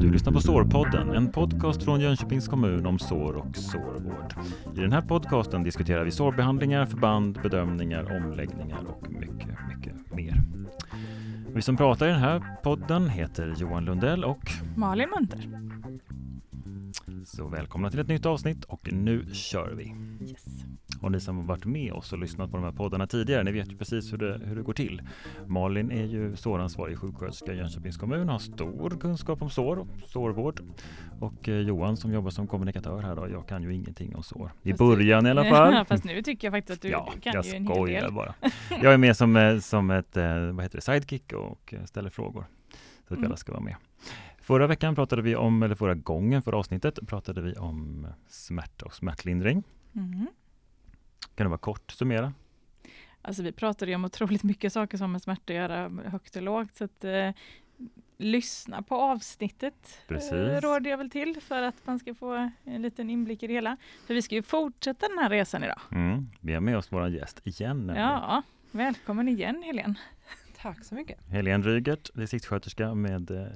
[0.00, 4.34] Du lyssnar på Sårpodden, en podcast från Jönköpings kommun om sår och sårvård.
[4.76, 10.42] I den här podcasten diskuterar vi sårbehandlingar, förband, bedömningar, omläggningar och mycket, mycket mer.
[11.54, 15.48] Vi som pratar i den här podden heter Johan Lundell och Malin Munter.
[17.24, 19.94] Så välkomna till ett nytt avsnitt och nu kör vi.
[20.30, 20.44] Yes.
[21.04, 23.52] Och ni som har varit med oss och lyssnat på de här poddarna tidigare, ni
[23.52, 25.02] vet ju precis hur det, hur det går till.
[25.46, 30.60] Malin är ju såransvarig sjuksköterska i Jönköpings kommun, har stor kunskap om sår och sårvård.
[31.20, 34.52] Och eh, Johan som jobbar som kommunikatör här då, jag kan ju ingenting om sår.
[34.62, 35.84] I Fast början i alla fall.
[35.88, 38.00] Fast nu tycker jag faktiskt att du, ja, du kan jag ju en hel skojar
[38.02, 38.12] del.
[38.12, 38.34] bara.
[38.82, 42.46] Jag är med som, eh, som ett eh, vad heter det, sidekick och ställer frågor.
[43.08, 43.26] Så att Mm.
[43.26, 43.76] alla ska vara med.
[44.40, 48.94] Förra veckan pratade vi om, eller förra gången, förra avsnittet, pratade vi om smärta och
[48.94, 49.62] smärtlindring.
[49.92, 50.26] Mhm.
[51.34, 52.32] Kan du bara kort summera?
[53.22, 56.36] Alltså vi pratade ju om otroligt mycket saker som har med smärta att göra, högt
[56.36, 56.76] och lågt.
[56.76, 57.30] Så att, eh,
[58.16, 60.32] lyssna på avsnittet Precis.
[60.32, 63.52] eh, råder jag väl till för att man ska få en liten inblick i det
[63.52, 63.76] hela.
[64.06, 65.80] För vi ska ju fortsätta den här resan idag.
[65.92, 66.26] Mm.
[66.40, 67.76] Vi har med oss vår gäst igen.
[67.76, 68.08] nämligen.
[68.08, 69.94] Ja, välkommen igen Helene.
[70.56, 71.18] Tack så mycket.
[71.28, 73.46] Helene Rygert, distriktssköterska med eh,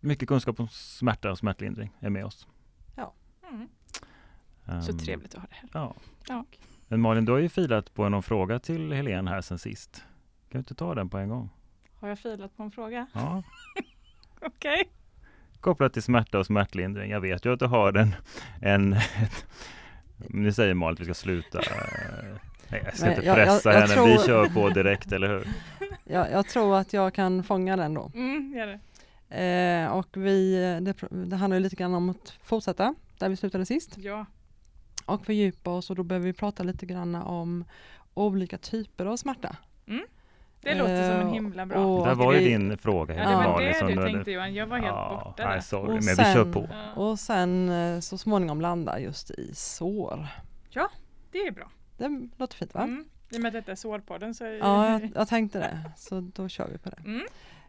[0.00, 2.46] mycket kunskap om smärta och smärtlindring, är med oss.
[3.50, 3.68] Mm.
[4.82, 5.68] Så Ehm, trevligt att ha det här.
[5.72, 5.94] Ja.
[6.28, 6.44] Ja.
[6.88, 9.94] Men Malin, du har ju filat på någon fråga till Helene här sen sist.
[9.96, 10.04] Kan
[10.48, 11.50] du inte ta den på en gång?
[12.00, 13.06] Har jag filat på en fråga?
[13.14, 13.42] Ja.
[14.40, 14.84] Okej.
[15.60, 17.10] Kopplat till smärta och smärtlindring.
[17.10, 18.14] Jag vet ju att du har en...
[18.60, 19.46] en ett,
[20.16, 21.58] nu säger Malin att vi ska sluta.
[22.68, 23.94] Nej, jag ska Men inte jag- jag- pressa jag henne.
[23.94, 25.48] tror- Vi kör på direkt, eller hur?
[26.08, 28.10] Jag, jag tror att jag kan fånga den då.
[28.14, 28.80] Mm, gör det.
[29.84, 33.66] Eh, och vi, det, det handlar ju lite grann om att fortsätta där vi slutade
[33.66, 34.26] sist Ja.
[35.06, 37.64] Och fördjupa oss och då behöver vi prata lite grann om
[38.14, 39.56] olika typer av smärta.
[40.60, 41.84] Det låter som en Eh, himla bra.
[41.86, 43.14] och- Det var ju vi- din fråga.
[43.14, 44.54] Ja, det var det som du tänkte Johan.
[44.54, 45.60] Jag var helt Ja, borta nej, där.
[45.60, 46.68] sorry, Och men vi kör sen- på.
[46.72, 46.92] Ja.
[47.02, 50.26] Och sen eh, så småningom landa just i sår.
[51.32, 51.70] Det är bra.
[51.98, 52.82] Det låter fint va?
[52.82, 53.04] Mm.
[53.30, 55.90] I och med att detta är sårpodden så är Ja, jag, jag tänkte det.
[55.96, 56.98] Så då kör vi på det.
[57.04, 57.22] Mm.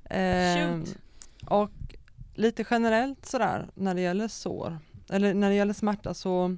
[0.10, 0.84] Ehm,
[1.48, 1.72] och
[2.36, 4.78] lite generellt sådär när det gäller sår,
[5.10, 6.58] eller när det gäller smärta så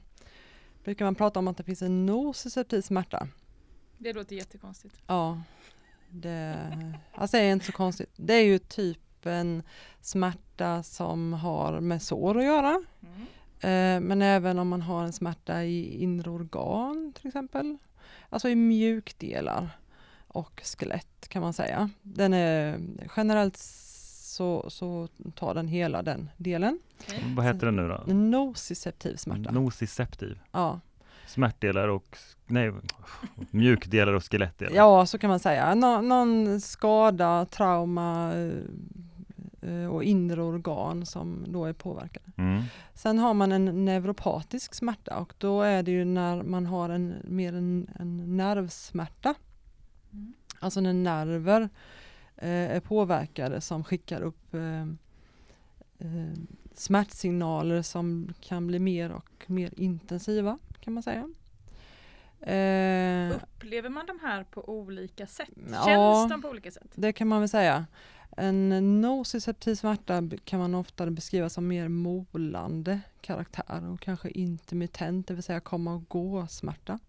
[0.84, 3.28] brukar man prata om att det finns en nociceptiv smärta.
[3.98, 4.96] Det låter jättekonstigt.
[5.08, 5.42] Ja,
[6.10, 6.58] det,
[7.14, 8.10] alltså det är inte så konstigt.
[8.16, 9.64] Det är ju typ en
[10.02, 12.84] smärta som har med sår att göra.
[13.02, 13.22] Mm.
[13.60, 17.78] Eh, men även om man har en smärta i inre organ till exempel.
[18.30, 19.70] Alltså i mjukdelar
[20.28, 21.90] och skelett kan man säga.
[22.02, 22.80] Den är
[23.18, 23.58] generellt
[24.40, 26.80] så, så tar den hela den delen.
[27.02, 27.24] Okej.
[27.36, 28.14] Vad heter den nu då?
[28.14, 29.52] Nociceptiv smärta.
[29.52, 30.40] Nociceptiv.
[30.52, 30.80] Ja.
[31.28, 32.18] Smärtdelar och,
[32.48, 32.74] nej,
[33.52, 34.76] mjukdelar och skelettdelar.
[34.76, 35.76] ja, så kan man säga.
[35.76, 38.34] Nå, någon skada, trauma
[39.62, 42.32] eh, och inre organ som då är påverkade.
[42.38, 42.64] Mm.
[42.94, 47.16] Sen har man en neuropatisk smärta och då är det ju när man har en
[47.24, 49.36] mer en, en nervsmärta.
[50.14, 50.34] Mm.
[50.60, 51.70] Alltså när nerver eh,
[52.48, 54.82] är påverkade som skickar upp eh,
[56.00, 56.34] eh,
[56.74, 61.30] smärtsignaler som kan bli mer och mer intensiva kan man säga.
[62.42, 65.50] Eh, Upplever man de här på olika sätt?
[65.72, 65.86] Ja.
[65.86, 66.92] Känns de på olika sätt?
[66.96, 67.86] det kan man väl säga.
[68.38, 75.34] En nociceptiv smärta kan man ofta beskriva som mer molande karaktär och kanske intermittent, det
[75.34, 77.00] vill säga komma och gå smärta.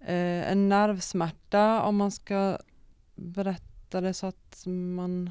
[0.00, 2.58] Eh, en nervsmärta, om man ska
[3.14, 5.30] berätta det så att man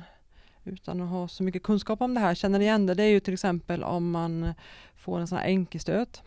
[0.64, 3.20] utan att ha så mycket kunskap om det här känner igen det, det är ju
[3.20, 4.54] till exempel om man
[4.96, 6.22] får en sån här enkelstöt.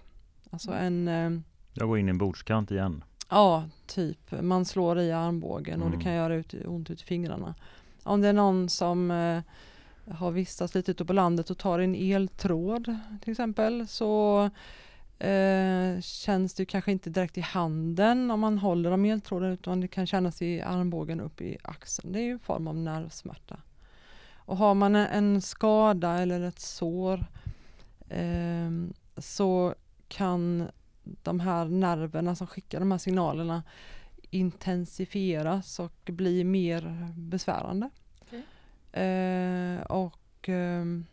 [0.50, 1.40] Alltså en, eh,
[1.74, 3.04] Jag går in i en bordskant igen.
[3.30, 5.98] ja typ, man slår i armbågen och Mm.
[5.98, 7.54] det kan göra ut, ont ut i fingrarna.
[8.02, 9.42] Om det är någon som eh,
[10.14, 14.50] har vistats lite ute på landet och tar en eltråd till exempel så
[15.18, 19.88] eh, känns det kanske inte direkt i handen om man håller om eltråden utan det
[19.88, 22.12] kan kännas i armbågen upp i axeln.
[22.12, 23.60] Det är ju en form av nervsmärta.
[24.36, 27.26] Och har man en, skada eller ett sår
[28.08, 28.70] eh,
[29.16, 29.74] så
[30.08, 30.68] kan
[31.22, 33.62] de här nerverna som skickar de här signalerna
[34.30, 37.90] intensifieras och bli mer besvärande.
[38.20, 38.42] Okej.
[39.02, 41.06] Eh, och ehm,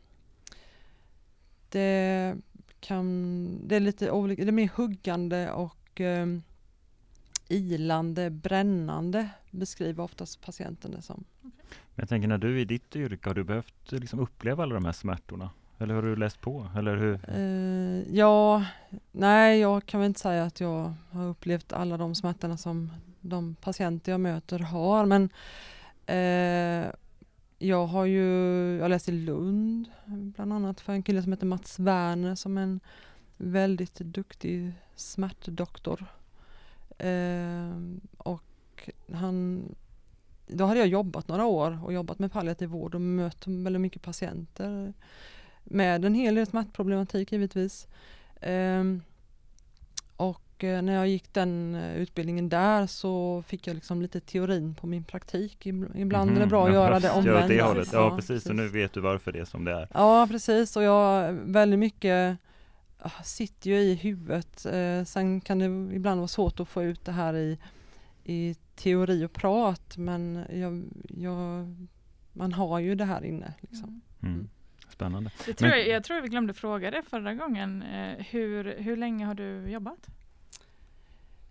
[1.69, 2.35] det
[2.85, 6.43] kan, det är lite olika, det är mer huggande och ehm,
[7.47, 11.23] ilande, brännande beskriver oftast patienten det som.
[11.41, 11.51] Men
[11.95, 14.91] jag tänker när du i ditt yrke, har du behövt liksom uppleva alla de här
[14.91, 15.49] smärtorna?
[15.77, 16.67] Eller har du läst på?
[16.77, 17.19] Eller hur?
[17.27, 18.65] Eh, ja,
[19.11, 22.91] nej jag kan väl inte säga att jag har upplevt alla de smärtorna som
[23.21, 25.29] de patienter jag möter har men
[26.05, 26.91] eh,
[27.57, 28.23] jag har ju,
[28.77, 32.61] jag läst i Lund bland annat för en kille som heter Mats Werner som är
[32.61, 32.79] en
[33.37, 36.05] väldigt duktig smärtdoktor.
[36.97, 37.71] Eh,
[38.17, 39.63] och han,
[40.47, 44.01] då hade jag jobbat några år och jobbat med palliativ vård och mött väldigt mycket
[44.01, 44.93] patienter
[45.63, 47.87] med en hel del smärtproblematik givetvis.
[48.41, 48.83] Eh,
[50.57, 54.75] och eh, när jag gick den eh, utbildningen där så fick jag liksom lite teorin
[54.75, 55.65] på min praktik.
[55.65, 57.87] Ibland är det Mhm, bra att ja, göra det åt det hållet.
[57.93, 58.43] Ja, Ja, precis.
[58.43, 59.87] Så nu vet du varför det är som det är.
[59.93, 62.37] Ja precis och jag väldigt mycket
[62.99, 64.65] ah, sitter ju i huvudet.
[64.65, 67.57] Eh, sen kan det ibland vara svårt att få ut det här i,
[68.23, 71.75] i teori och prat men jag, jag,
[72.33, 73.53] man har ju det här inne.
[73.59, 74.01] Liksom.
[74.23, 74.33] Mm.
[74.35, 74.49] Mm.
[74.89, 75.31] Spännande.
[75.45, 77.83] Det tror Men- jag, jag tror vi glömde fråga det förra gången.
[78.29, 80.07] Hur, hur länge har du jobbat?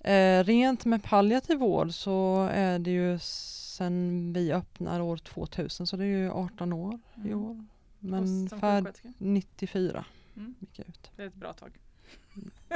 [0.05, 5.97] Eh, rent med palliativ vård så är det ju sen vi öppnar år 2000 så
[5.97, 7.39] det är ju 18 år i Mm.
[7.45, 7.51] år.
[7.51, 7.57] Och
[7.99, 9.09] Men färd sjuksköterska?
[9.19, 10.05] 94
[10.37, 10.55] Mm.
[10.61, 11.11] gick jag ut.
[11.17, 11.71] Det är ett bra tag.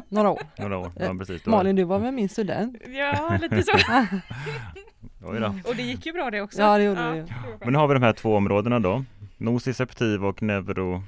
[0.09, 0.43] Några år.
[0.59, 0.93] Några år.
[0.97, 1.43] Ja, Eh, precis.
[1.43, 2.77] Då- Malin du var väl min student?
[2.87, 3.73] Ja, lite så.
[5.69, 6.61] Och det gick ju bra det också.
[6.61, 7.61] Ja, det gjorde det var skönt.
[7.65, 9.05] Men nu har vi de här två områdena då.
[9.37, 11.03] Nociceptiv och neuro,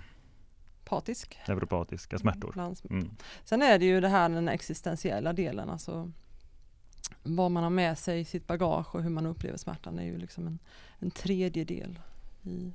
[0.91, 1.39] Patisk.
[1.49, 2.75] neuropatiska smärtor.
[2.91, 3.11] Mm.
[3.45, 6.11] Sen är det ju det här den existentiella delen, alltså
[7.23, 10.19] vad man har med sig i sitt bagage och hur man upplever smärtan är ju
[10.19, 10.59] liksom en,
[10.99, 11.99] en tredje del
[12.43, 12.73] i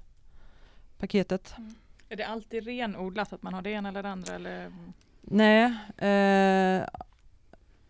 [0.98, 1.54] paketet.
[2.10, 4.36] Är det alltid renodlat att man har det ena eller det andra?
[4.36, 4.72] Eller?
[5.22, 5.64] Nej,
[5.98, 6.88] eh,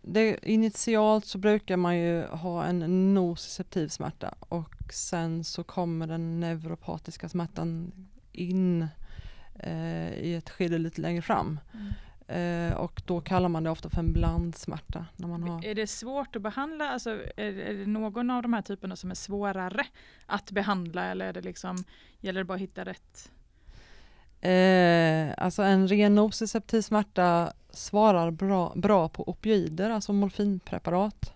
[0.02, 6.40] det, initialt så brukar man ju ha en nociceptiv smärta och sen så kommer den
[6.40, 7.92] neuropatiska smärtan
[8.32, 8.88] in
[9.58, 11.60] eh, i ett skede lite längre fram.
[12.28, 15.06] Eh, och då kallar man det ofta för en blandsmärta.
[15.16, 16.90] När man har, Är det svårt att behandla?
[16.90, 19.86] Alltså, är, är det någon av de här typerna som är svårare
[20.26, 21.84] att behandla eller är det liksom,
[22.20, 23.30] gäller det bara att hitta rätt?
[24.40, 31.32] eh, alltså en ren nociceptiv smärta svarar bra, bra på opioider, alltså morfinpreparat.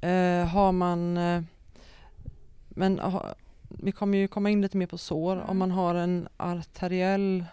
[0.00, 1.42] Eh, har man, eh,
[2.68, 3.00] men
[3.78, 5.36] vi kommer ju komma in lite mer på sår.
[5.36, 5.48] Mm.
[5.48, 7.44] Om man har en arteriell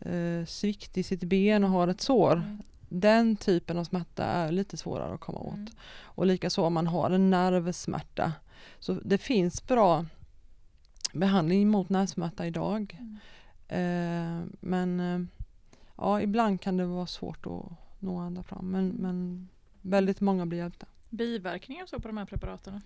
[0.00, 2.32] eh, svikt i sitt ben och har ett sår.
[2.32, 2.62] Mm.
[2.88, 5.54] Den typen av smärta är lite svårare att komma åt.
[5.54, 5.68] Mm.
[6.02, 8.32] Och likaså om man har en nervsmärta.
[8.78, 10.06] Så det finns bra
[11.12, 12.98] behandling mot nervsmärta idag.
[13.00, 13.18] Mm.
[13.68, 15.20] Eh, men eh,
[15.96, 17.62] ja, ibland kan det vara svårt att
[17.98, 18.70] nå ända fram.
[18.70, 18.96] Men, Mm.
[19.02, 19.48] men
[19.82, 20.86] väldigt många blir hjälpta.
[21.10, 22.82] Biverkningar så på de här preparaten?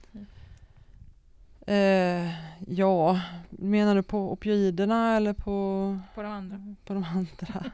[1.69, 2.31] Eh,
[2.67, 3.20] ja,
[3.50, 6.75] menar du på opioiderna eller på, På de andra?
[6.85, 7.65] på de andra?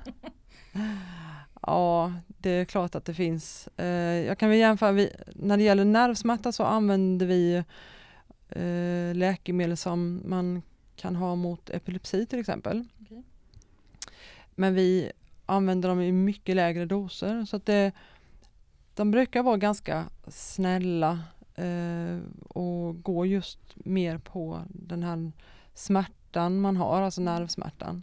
[1.63, 3.69] ja, det är klart att det finns.
[3.77, 3.87] Eh,
[4.27, 7.55] jag kan väl jämföra, vi, när det gäller nervsmärta så använder vi
[8.49, 10.63] eh, läkemedel som man
[10.97, 12.85] kan ha mot epilepsi till exempel.
[13.03, 13.23] Okej.
[14.55, 15.13] Men vi
[15.47, 17.93] använder dem i mycket lägre doser så att det,
[18.95, 21.21] de brukar vara ganska snälla
[21.55, 22.19] eh,
[22.49, 25.33] och gå just mer på den här
[25.75, 28.03] smärtan man har, alltså nervsmärtan.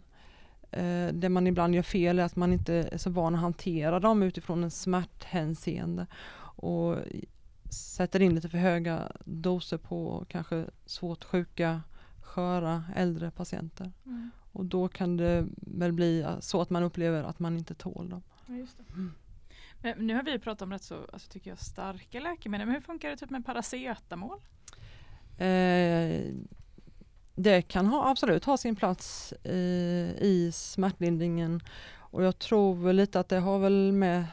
[0.70, 4.00] Eh, det man ibland gör fel är att man inte är så van att hantera
[4.00, 6.06] dem utifrån en smärthänseende
[6.56, 6.96] och
[7.70, 11.82] sätter in lite för höga doser på kanske svårt sjuka,
[12.20, 13.92] sköra, äldre patienter.
[14.06, 14.30] Mm.
[14.52, 18.22] Och då kan det väl bli så att man upplever att man inte tål dem.
[18.46, 18.84] Ja, just det.
[18.92, 19.14] Mm.
[19.71, 22.66] Men nu har vi pratat om rätt så alltså, tycker jag, starka läkemedel.
[22.66, 24.40] Men hur funkar det typ med paracetamol?
[25.38, 26.34] Eh,
[27.34, 31.60] det kan ha, absolut ha sin plats eh, i smärtlindringen
[31.98, 34.24] och jag tror lite att det har väl med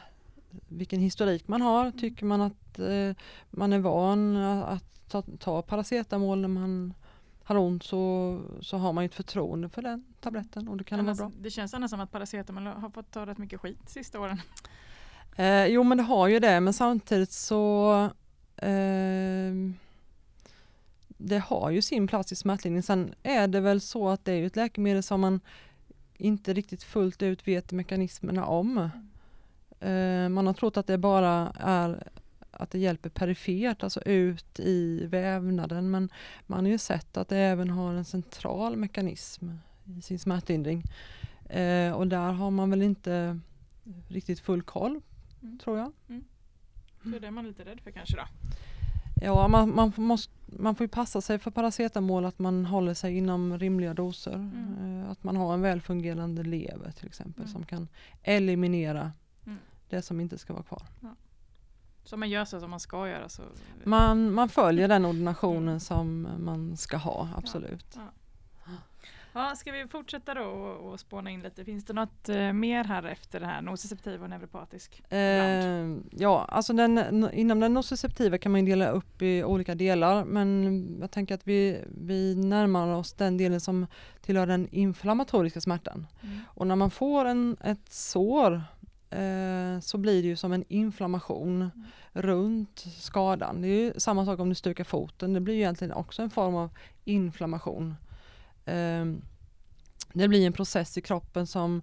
[0.68, 1.90] vilken historik man har.
[1.90, 3.16] Tycker man att eh,
[3.50, 6.94] man är van att ta, ta paracetamol när man
[7.44, 11.00] har ont så, så har man ju ett förtroende för den tabletten och det kan
[11.00, 11.38] Annars, vara bra.
[11.40, 14.40] det känns annars som att paracetamol har fått ta rätt mycket skit sista åren.
[15.40, 17.92] Eh, jo men det har ju det men samtidigt så
[18.56, 19.52] eh,
[21.08, 22.82] det har ju sin plats i smärtlindring.
[22.82, 25.40] Sen är det väl så att det är ett läkemedel som man
[26.16, 28.90] inte riktigt fullt ut vet mekanismerna om.
[29.80, 32.08] Eh, man har trott att det bara är
[32.50, 36.08] att det hjälper perifert, alltså ut i vävnaden men
[36.46, 39.50] man har ju sett att det även har en central mekanism
[39.98, 40.82] i sin smärtlindring.
[41.48, 43.40] Eh, och där har man väl inte
[44.08, 45.00] riktigt full koll
[45.42, 45.58] Mm.
[45.58, 45.92] tror jag.
[47.02, 48.22] Så det är man lite rädd för kanske då.
[49.22, 53.16] Ja, man, man, måste, man får ju passa sig för paracetamol att man håller sig
[53.16, 54.34] inom rimliga doser.
[54.34, 55.02] Mm.
[55.04, 57.52] Eh, Att man har en välfungerande lever till exempel Mm.
[57.52, 57.88] som kan
[58.22, 59.12] eliminera
[59.46, 59.58] Mm.
[59.88, 60.82] det som inte ska vara kvar.
[62.04, 63.42] Så om man gör så som man ska göra så...
[63.84, 67.86] Man, man följer den ordinationen som man ska ha, absolut.
[67.96, 68.02] Ja,
[69.56, 71.64] ska vi fortsätta då och, och spåna in lite?
[71.64, 75.12] Finns det något eh, mer här efter det här nociceptiv och neuropatisk?
[75.12, 80.98] Eh, ja, alltså den, inom den nociceptiva kan man dela upp i olika delar men
[81.00, 83.86] jag tänker att vi, vi närmar oss den delen som
[84.20, 86.06] tillhör den inflammatoriska smärtan.
[86.22, 86.38] Mm.
[86.46, 88.62] Och när man får en, ett sår
[89.10, 91.70] eh, så blir det ju som en inflammation
[92.12, 92.22] Mm.
[92.26, 93.62] runt skadan.
[93.62, 96.54] Det är samma sak om du stukar foten, det blir ju egentligen också en form
[96.54, 96.70] av
[97.04, 97.94] inflammation.
[98.70, 99.06] Eh,
[100.12, 101.82] det blir en process i kroppen som,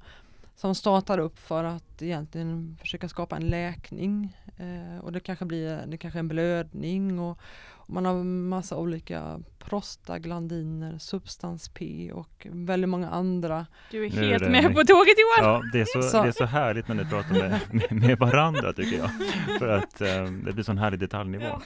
[0.55, 4.37] som startar upp för att egentligen försöka skapa en läkning.
[4.57, 7.39] Eh, och det kanske blir det kanske är en blödning och,
[7.69, 13.65] och man har massa olika prostaglandiner, substans P och väldigt många andra.
[13.91, 15.51] Du är är helt det- med på tåget Johan!
[15.53, 18.19] Ja, det är, så, Så- det är så härligt när ni pratar med, med, med
[18.19, 19.09] varandra tycker jag.
[19.59, 21.43] För att eh, det blir sån härlig detaljnivå.
[21.45, 21.61] Ja.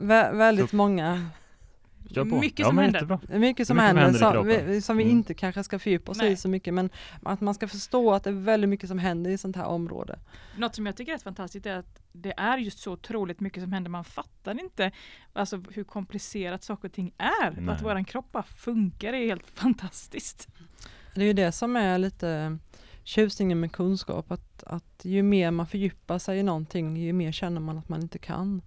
[0.00, 1.26] Vä- väldigt Så- många
[2.14, 2.40] Kör på.
[2.40, 2.94] Mycket ja, som händer.
[3.00, 3.16] jättebra.
[3.16, 5.16] Mycket som Mycket som händer, händer som, vi, som vi Mm.
[5.16, 6.32] inte kanske ska fördjupa oss Nej.
[6.32, 6.90] i så mycket men
[7.22, 10.18] att man ska förstå att det är väldigt mycket som händer i sånt här område.
[10.56, 13.72] Något som jag tycker är fantastiskt är att det är just så otroligt mycket som
[13.72, 13.90] händer.
[13.90, 14.90] Man fattar inte
[15.32, 17.50] alltså, hur komplicerat saker och ting är.
[17.60, 17.74] Nej.
[17.74, 20.48] Att våran kropp bara funkar är helt fantastiskt.
[21.14, 22.58] Det är ju det som är lite
[23.04, 27.60] tjusningen med kunskap, att, att ju mer man fördjupar sig i någonting, ju mer känner
[27.60, 28.62] man att man inte kan.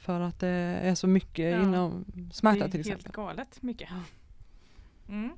[0.00, 0.20] Mm.
[0.20, 0.48] För att det
[0.82, 1.62] är så mycket Ja.
[1.62, 3.24] inom smärta det till är helt exempel.
[3.24, 3.88] galet mycket.
[5.08, 5.30] Mm.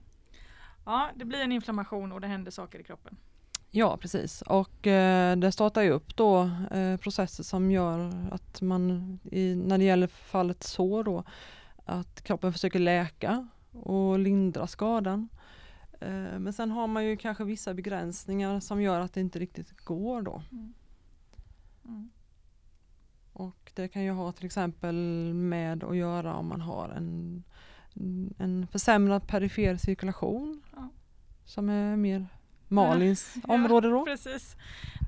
[0.84, 3.16] Ja, det blir en inflammation och det händer saker i kroppen.
[3.70, 4.42] Ja, precis.
[4.42, 9.78] Och eh, det startar ju upp då eh, processer som gör att man, i, när
[9.78, 11.24] det gäller fallet sår då,
[11.84, 15.28] att kroppen försöker läka och lindra skadan.
[16.00, 19.76] Eh, men sen har man ju kanske vissa begränsningar som gör att det inte riktigt
[19.84, 20.42] går då.
[21.84, 22.10] Mm.
[23.32, 24.94] Och det kan ju ha till exempel
[25.34, 27.42] med att göra om man har en,
[28.38, 30.88] en försämrad perifer cirkulation Ja.
[31.44, 32.26] som är mer
[32.68, 34.04] Malins Ja, område då.
[34.04, 34.56] Precis.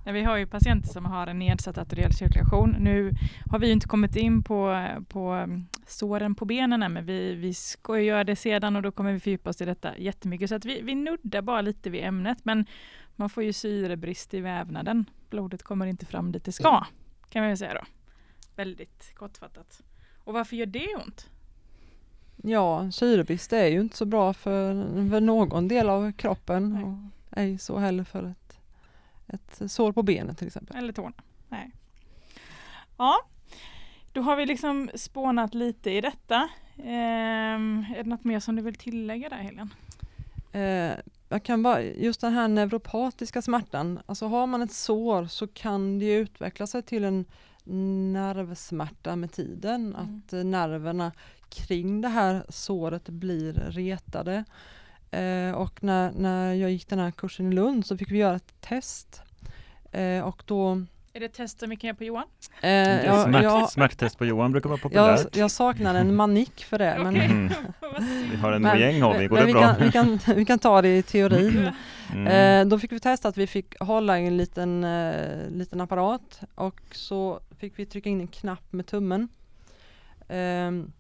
[0.04, 2.76] Nej, vi har ju patienter som har en nedsatt arteriell cirkulation.
[2.78, 3.12] Nu
[3.50, 7.34] har vi ju inte kommit in på, på mm, såren på benen än, men vi,
[7.34, 10.48] vi ska ju göra det sedan och då kommer vi fördjupa oss i detta jättemycket.
[10.48, 12.66] Så att vi, vi nuddar bara lite vid ämnet, men
[13.16, 15.04] man får ju syrebrist i vävnaden.
[15.30, 16.84] Blodet kommer inte fram dit det ska,
[17.28, 17.80] kan man säga då.
[18.56, 19.82] Väldigt kortfattat.
[20.25, 21.30] Och varför gör det ont?
[22.37, 26.84] Ja, syrebrist är ju inte så bra för, för någon del av kroppen Nej.
[26.84, 28.58] och ej så heller för ett,
[29.26, 30.76] ett sår på benet till exempel.
[30.76, 31.23] Eller tårna.
[31.49, 31.70] Nej.
[32.99, 33.16] Ja,
[34.12, 36.49] då har vi liksom spånat lite i detta.
[36.76, 39.70] Ehm, är det något mer som du vill tillägga där Helene?
[40.52, 45.46] Eh, jag kan bara, just den här neuropatiska smärtan, alltså har man ett sår så
[45.46, 47.25] kan det utveckla sig till en
[47.64, 50.23] nervsmärta med tiden, Mm.
[50.26, 51.12] att eh, nerverna
[51.49, 54.44] kring det här såret blir retade.
[55.11, 58.37] Eh, och när, när jag gick den här kursen i Lund så fick vi göra
[58.37, 59.23] ett test.
[59.92, 60.85] Eh, och då...
[61.16, 62.25] Är det ett test som vi kan göra på Johan?
[62.61, 65.37] Eh, jag, smärt, jag, Smärttest på Johan brukar vara jag, populärt.
[65.37, 66.99] jag saknar en manik för det.
[67.02, 67.16] Men.
[67.16, 67.52] Mm.
[68.30, 69.62] Vi har en men- gäng har vi, går det vi bra?
[69.62, 71.71] Kan, vi, kan, vi kan ta det i teorin.
[72.12, 72.26] Mm.
[72.26, 76.40] Eh, då fick vi testa att vi fick hålla i en liten, eh, liten apparat
[76.54, 79.28] och så fick vi trycka in en knapp med tummen.
[80.28, 80.92] Ehm,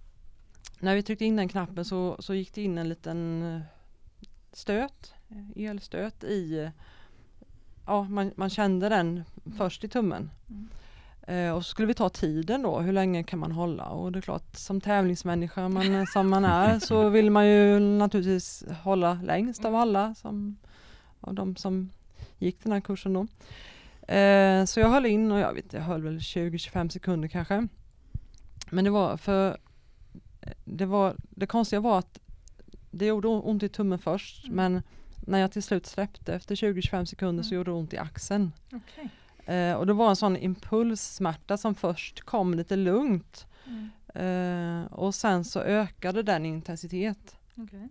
[0.78, 3.60] när vi tryckte in den knappen så, så gick det in en liten eh,
[4.52, 5.14] stöt,
[5.56, 6.70] eh, elstöt i, eh,
[7.86, 9.24] ja man, man kände den
[9.56, 10.30] först i tummen.
[10.48, 10.68] Mm.
[11.26, 13.84] Eh, och så skulle vi ta tiden då, hur länge kan man hålla?
[13.84, 18.64] Och det är klart, som tävlingsmänniska man, som man är så vill man ju naturligtvis
[18.82, 20.56] hålla längst av alla, som,
[21.20, 21.90] av de som
[22.38, 23.26] gick den här kursen då.
[24.14, 27.68] Eh, så jag höll in och jag vet jag höll väl 20-25 sekunder kanske.
[28.70, 29.56] Men det var för
[30.64, 32.18] det, var, det konstiga var att
[32.90, 34.56] det gjorde ont i tummen först Mm.
[34.56, 34.82] men
[35.26, 37.56] när jag till slut släppte efter 20-25 sekunder så Mm.
[37.58, 38.52] gjorde det ont i axeln.
[38.72, 39.08] Okej.
[39.56, 43.90] Eh, och det var en sån impulssmärta som först kom lite lugnt Mm.
[44.84, 47.36] eh, och sen så ökade den i intensitet.
[47.56, 47.88] Okej.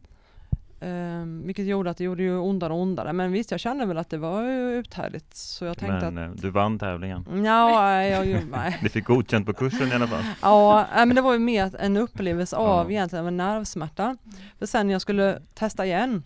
[0.80, 3.14] Eh, vilket gjorde att det gjorde ju ondare och ondare.
[3.14, 5.36] Men visst, jag kände väl att det var ju uthärdigt.
[5.36, 7.18] Så jag tänkte Men eh, du vann tävlingen.
[7.32, 8.80] att Ja, jag, jag, nej.
[8.82, 10.24] Du fick godkänt på kursen i alla fall.
[10.42, 12.92] Ja, men det var ju mer en upplevelse av Ja.
[12.98, 14.18] egentligen en nervsmärta.
[14.60, 16.24] För sen när jag skulle testa igen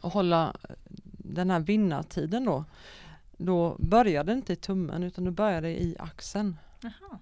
[0.00, 0.54] och hålla
[1.18, 2.64] den här vinnartiden då,
[3.36, 6.56] då började det inte i tummen utan det började i axeln.
[6.80, 7.18] Jaha.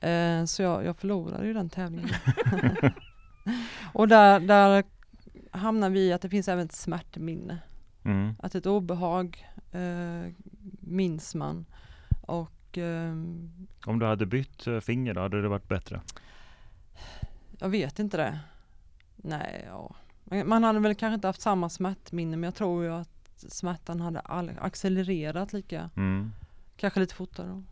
[0.00, 2.10] Eh, så jag, jag förlorade ju den tävlingen.
[3.92, 4.84] och där, där
[5.50, 7.58] hamnar vi i att det finns även ett smärtminne.
[8.04, 8.34] Mm.
[8.38, 10.32] Att ett obehag eh,
[10.80, 11.66] minns man
[12.20, 16.00] och ehm, Om du hade bytt eh, finger då, hade det varit bättre?
[17.58, 18.38] jag vet inte det.
[19.16, 19.94] Nej, ja.
[20.44, 23.08] Man hade väl kanske inte haft samma smärtminne men jag tror ju att
[23.48, 24.20] smärtan hade
[24.60, 26.32] accelererat lika, Mm.
[26.76, 27.62] kanske lite fortare.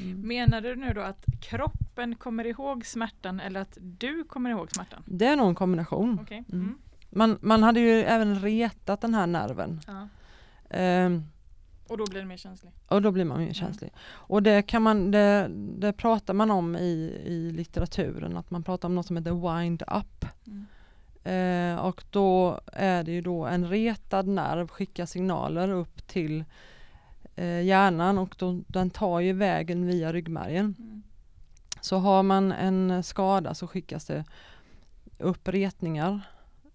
[0.00, 0.20] Mm.
[0.28, 5.02] Menar du nu då att kroppen kommer ihåg smärtan eller att du kommer ihåg smärtan?
[5.06, 6.18] Det är nog en kombination.
[6.22, 6.44] Okej.
[6.52, 6.60] Mm.
[6.64, 6.78] Mm.
[7.10, 9.80] Man, man hade ju även retat den här nerven.
[9.86, 10.08] Ja.
[10.70, 11.24] Ehm,
[11.88, 12.72] Och då blir den mer känslig?
[12.88, 13.90] och då blir man mer känslig.
[14.08, 18.88] Och det, kan man, det, det pratar man om i, i litteraturen, att man pratar
[18.88, 20.24] om något som heter wind up.
[21.24, 21.78] Mm.
[21.78, 26.44] Eh, och då är det ju då en retad nerv skickar signaler upp till
[27.36, 30.74] eh, hjärnan och då, den tar ju vägen via ryggmärgen.
[30.78, 31.02] Mm.
[31.80, 34.24] Så har man en skada så skickas det
[35.18, 36.20] upp retningar.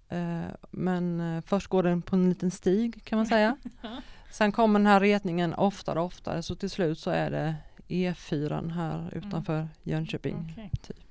[0.10, 3.58] Eh, men eh, först går den på en liten stig kan man säga.
[4.32, 7.56] Sen kommer den här retningen oftare och oftare så till slut så är det
[7.88, 10.72] E4 här utanför Jönköping Okej.
[10.82, 11.05] typ.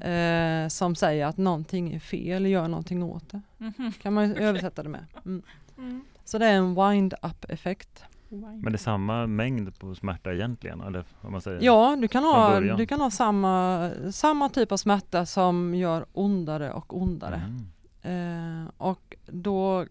[0.00, 3.40] Eh, som säger att någonting är fel, gör någonting åt det.
[3.58, 3.92] Mhm.
[3.92, 4.44] Kan man Okej.
[4.44, 5.04] översätta det med.
[5.24, 5.42] Mm.
[5.78, 6.04] Mm.
[6.24, 8.02] Så det är en wind-up effekt.
[8.28, 10.80] Men det är samma mängd på smärta egentligen?
[10.80, 11.62] Eller vad man säger?
[11.62, 16.72] Ja, du kan ha, du kan ha samma, samma typ av smärta som gör ondare
[16.72, 17.42] och ondare.
[18.04, 18.62] Mm.
[18.62, 19.86] Eh, och då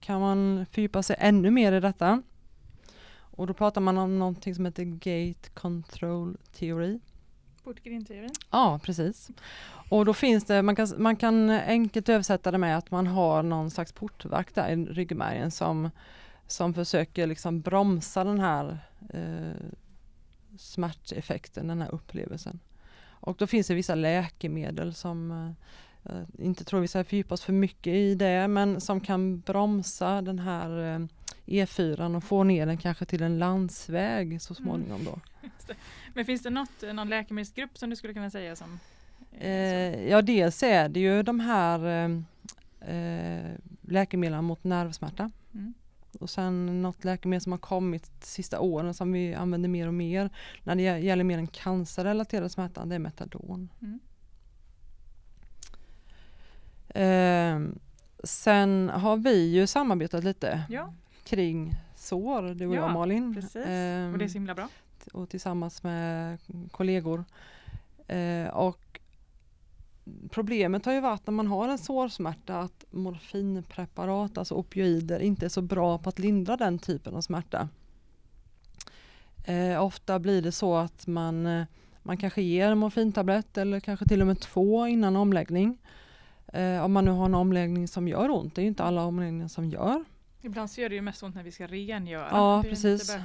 [0.00, 2.22] kan man fördjupa sig ännu mer i detta.
[3.16, 6.98] Och då pratar man om någonting som heter Gate Control Theory.
[7.64, 8.30] Portgrinteorin?
[8.50, 9.30] Ja, precis.
[9.88, 13.42] Och då finns det, man kan, man kan enkelt översätta det med att man har
[13.42, 15.90] någon slags portvakt där i ryggmärgen som,
[16.46, 18.78] som försöker liksom bromsa den här
[19.10, 19.66] eh,
[20.58, 22.60] smärteffekten, den här upplevelsen.
[23.06, 25.50] Och då finns det vissa läkemedel som eh,
[26.02, 30.22] jag inte tror vi ska fördjupa oss för mycket i det, men som kan bromsa
[30.22, 31.06] den här eh,
[31.46, 35.18] E4 och få ner den kanske till en landsväg så småningom då.
[36.14, 38.80] Men finns det något, någon läkemedelsgrupp som du skulle kunna säga som?
[39.32, 42.10] eh, Eh, ja, dels är det ju de här eh,
[42.96, 45.30] eh, läkemedlen mot nervsmärta.
[45.54, 45.74] Mm.
[46.20, 49.94] Och sen något läkemedel som har kommit de sista åren som vi använder mer och
[49.94, 50.30] mer
[50.62, 53.68] när det gäller mer den cancerrelaterade smärtan, det är metadon.
[53.80, 54.00] Mm.
[56.88, 57.76] Eh,
[58.24, 63.34] sen har vi ju samarbetat lite Ja, kring sår, du och Ja, jag Malin.
[63.34, 63.56] precis.
[63.56, 64.68] Eh, och det är så himla bra.
[65.12, 66.38] och tillsammans med
[66.70, 67.24] kollegor.
[68.06, 69.00] Eh, och
[70.30, 75.48] problemet har ju varit när man har en sårsmärta att morfinpreparat, alltså opioider, inte är
[75.48, 77.68] så bra på att lindra den typen av smärta.
[79.44, 81.64] Eh, ofta blir det så att man, eh,
[82.02, 85.78] man kanske ger en morfintablett eller kanske till och med två innan omläggning.
[86.52, 89.04] Eh, om man nu har en omläggning som gör ont, det är ju inte alla
[89.04, 90.04] omläggningar som gör.
[90.44, 92.28] Ibland så gör det ju mest ont när vi ska rengöra.
[92.30, 93.16] Ja, det precis.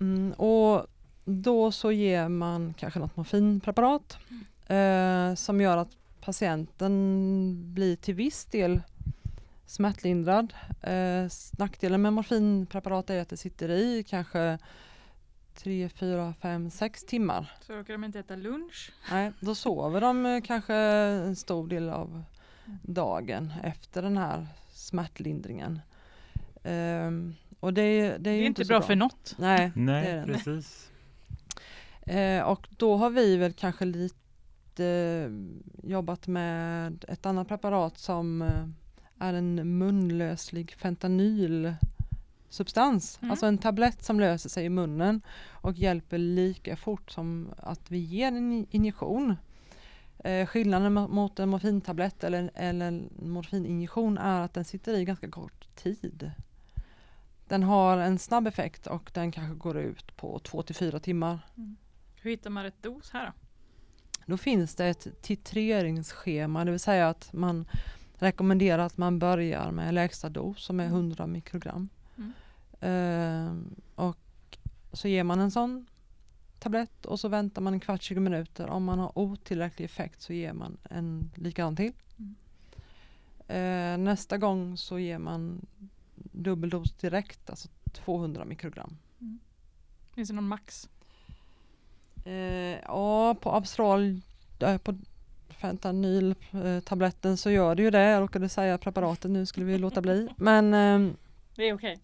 [0.00, 0.86] Mm, och
[1.24, 4.18] då så ger man kanske något morfinpreparat
[4.66, 6.94] eh, som gör att patienten
[7.74, 8.82] blir till viss del
[9.66, 10.54] smärtlindrad.
[10.82, 14.58] Eh, nackdelen med morfinpreparat är att det sitter i kanske
[15.54, 17.52] 3, 4, 5, 6 timmar.
[17.60, 18.92] Så orkar de inte äta lunch.
[19.10, 22.22] Nej, då sover de eh, kanske en stor del av
[22.82, 25.80] dagen efter den här smärtlindringen.
[26.66, 29.34] Ehm, och det, är- det är Det är inte inte så bra för något.
[29.38, 30.90] Nej, det är Nej, det precis.
[32.02, 35.30] Eh, och då har vi väl kanske lite eh,
[35.90, 38.66] jobbat med ett annat preparat som eh,
[39.18, 43.18] är en munlöslig fentanylsubstans.
[43.22, 43.30] Mm.
[43.30, 47.98] Alltså en tablett som löser sig i munnen och hjälper lika fort som att vi
[47.98, 49.36] ger en in- injektion.
[50.18, 55.04] Eh, skillnaden mo- mot en morfintablett eller, eller en morfininjektion är att den sitter i
[55.04, 56.30] ganska kort tid.
[57.48, 61.38] Den har en snabb effekt och den kanske går ut på två till fyra timmar.
[62.14, 63.32] Hur hittar man rätt dos här då?
[64.26, 67.66] Då finns det ett titreringsschema, det vill säga att man
[68.14, 71.88] rekommenderar att man börjar med lägsta dos som är 100 mikrogram.
[72.16, 72.32] Mm.
[72.80, 74.18] Ehm, och
[74.92, 75.86] så ger man en sån
[76.58, 78.68] tablett och så väntar man en kvart, 20 minuter.
[78.68, 81.92] Om man har otillräcklig effekt så ger man en likadan till.
[82.18, 82.34] Mm.
[83.48, 85.66] Eh, nästa gång så ger man
[86.32, 88.96] dubbeldos direkt, alltså 200 mikrogram.
[90.14, 90.88] Finns det någon max?
[92.24, 94.20] Eh, ja, på Abstral,
[94.60, 94.94] äh, på
[95.48, 98.02] fentanyltabletten så gör det ju det.
[98.02, 100.28] Jag råkade säga preparatet nu skulle vi låta bli.
[100.36, 101.16] Men ehm,
[101.54, 101.98] Det är okej.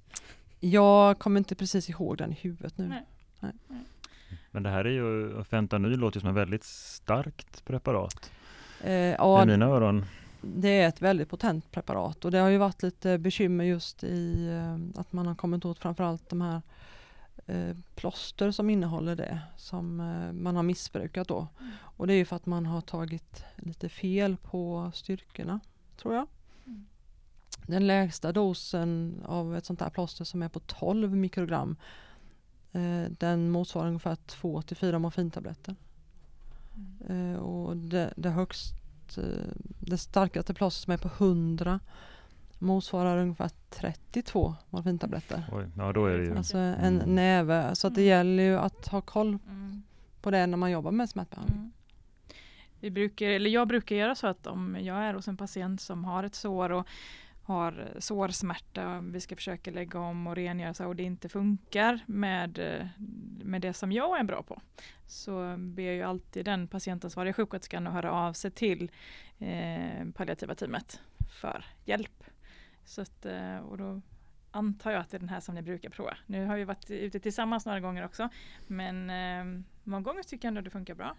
[0.61, 2.89] jag kommer inte precis ihåg den i huvudet nu.
[3.41, 3.53] Nej.
[4.51, 8.31] Men det här är ju, fentanyl låter ju som ett väldigt starkt preparat.
[8.85, 10.05] Eh, I ja, mina öron.
[10.43, 14.49] Det är ett väldigt potent preparat och det har ju varit lite bekymmer just i
[14.49, 16.63] eh, att man har kommit åt framförallt de här
[17.47, 21.47] eh, plåster som innehåller det som eh, man har missbrukat då.
[21.61, 21.73] Mm.
[21.81, 25.61] Och det är ju för att man har tagit lite fel på styrkorna,
[25.97, 26.27] tror jag.
[26.67, 26.87] Mm.
[27.67, 31.77] Den lägsta dosen av ett sånt här plåster som är på 12 mikrogram
[32.73, 35.75] eh, den motsvarar ungefär 2 till 4 morfintabletter.
[36.77, 37.33] Mm.
[37.35, 38.75] Eh, och det, det högst,
[39.19, 39.25] eh,
[39.81, 41.81] det starkaste plåstret som är på 100
[42.59, 45.45] motsvarar ungefär 32 morfintabletter.
[45.53, 46.37] Oj, ja då är det ju...
[46.37, 47.15] Alltså en Mm.
[47.15, 47.75] näve.
[47.75, 48.09] Så att det Mm.
[48.09, 49.83] gäller ju att ha koll Mm.
[50.23, 51.59] på det när man jobbar med smärtbehandling.
[51.59, 51.73] Mm.
[52.81, 56.05] Vi brukar, eller jag brukar göra så att om jag är hos en patient som
[56.05, 56.87] har ett sår och
[57.43, 62.59] har sårsmärta, vi ska försöka lägga om och rengöra så och det inte funkar med,
[62.59, 62.87] eh,
[63.45, 64.61] med det som jag är bra på.
[65.07, 68.91] Så ber jag ju alltid den patientansvariga sjuksköterskan att höra av sig till
[69.39, 71.01] eh, palliativa teamet
[71.41, 72.25] för hjälp.
[72.85, 74.01] Så att, eh, och då
[74.51, 76.17] antar jag att det är den här som ni brukar prova.
[76.27, 78.29] Nu har vi varit ute tillsammans några gånger också
[78.67, 81.17] men eh, många gånger tycker jag ändå det funkar bra.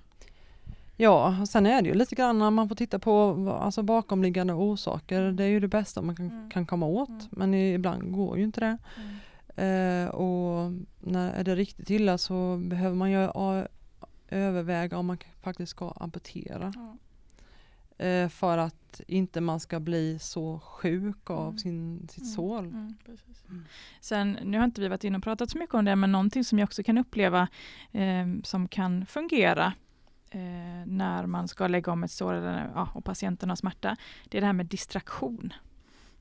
[0.97, 4.53] Ja, och sen är det ju lite grann när man får titta på alltså bakomliggande
[4.53, 5.31] orsaker.
[5.31, 6.49] Det är ju det bästa man kan, Mm.
[6.49, 7.09] kan komma åt.
[7.09, 7.21] Mm.
[7.31, 8.77] Men ibland går ju inte det.
[9.63, 13.29] Eh, och när är det riktigt illa så behöver man ju
[14.29, 16.73] överväga om man faktiskt ska amputera.
[17.97, 21.57] Eh, för att inte man ska bli så sjuk av Mm.
[21.57, 22.59] sin, sitt Mm, sår.
[22.59, 23.43] mm, precis.
[23.49, 23.63] Mm.
[24.01, 26.43] Sen, nu har inte vi varit inne och pratat så mycket om det, men någonting
[26.43, 27.47] som jag också kan uppleva
[27.91, 29.73] eh, som kan fungera
[30.33, 33.95] eh, när man ska lägga om ett sår eller, ja, och patienten har smärta,
[34.29, 35.53] det är det här med distraktion.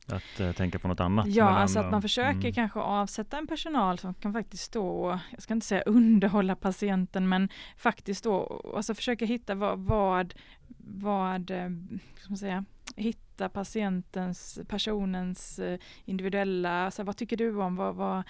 [0.06, 1.26] Att eh, tänka på något annat.
[1.26, 2.52] Ja, alltså att man försöker mm.
[2.52, 7.28] kanske avsätta en personal som kan faktiskt stå och, jag ska inte säga underhålla patienten,
[7.28, 10.34] men faktiskt då, alltså försöka hitta vad, vad,
[10.78, 11.70] vad eh,
[12.16, 12.64] ska man säga,
[12.96, 18.22] hitta patientens, personens eh, individuella, alltså vad tycker du om, vad, vad,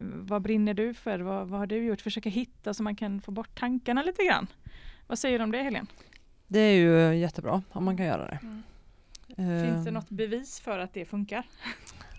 [0.00, 3.30] vad brinner du för, vad, vad har du gjort, försöka hitta så man kan få
[3.30, 4.46] bort tankarna lite grann.
[5.06, 5.86] Vad säger du om det Helene?
[6.46, 8.38] Det är ju jättebra om man kan göra det.
[9.36, 11.46] Finns det Eh, något bevis för att det funkar?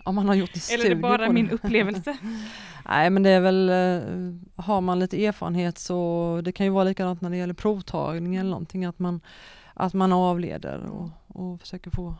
[0.04, 1.54] Om man har gjort en Eller är det bara på min det.
[1.54, 2.18] upplevelse?
[2.88, 6.84] Nej men det är väl, eh, har man lite erfarenhet så det kan ju vara
[6.84, 9.20] likadant när det gäller provtagning eller någonting att man,
[9.74, 12.14] att man avleder och, och försöker få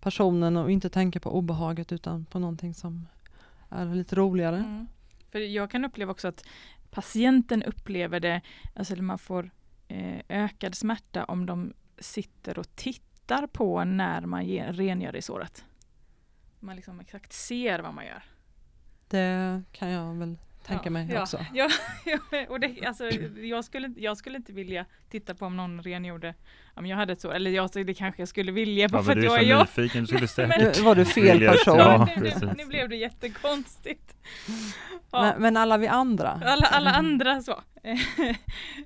[0.00, 3.08] personen att inte tänka på obehaget utan på någonting som
[3.68, 4.56] är lite roligare.
[4.56, 4.86] Mm.
[5.30, 6.44] För jag kan uppleva också att
[6.90, 8.40] patienten upplever det,
[8.74, 9.50] alltså man får eh,
[9.92, 15.64] Eh, ökad smärta om de sitter och tittar på när man rengör i såret.
[16.60, 18.22] Man liksom exakt ser vad man gör.
[19.08, 21.38] Det kan jag väl tänka ja, mig ja, också.
[21.54, 21.68] Ja,
[22.48, 26.34] och det, alltså, jag, skulle, jag skulle inte vilja titta på om någon rengjorde,
[26.74, 29.16] om jag hade ett sår, eller jag, det kanske jag skulle vilja Ja, för att
[29.16, 29.60] du är jag så är jag.
[29.60, 31.78] nyfiken, du skulle Men- var du fel person.
[31.78, 34.16] Ja, nu, nu, nu blev det jättekonstigt.
[35.10, 35.22] Ja.
[35.32, 36.28] Men, men alla vi andra.
[36.44, 37.62] Alla, alla andra så.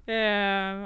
[0.06, 0.14] Eh,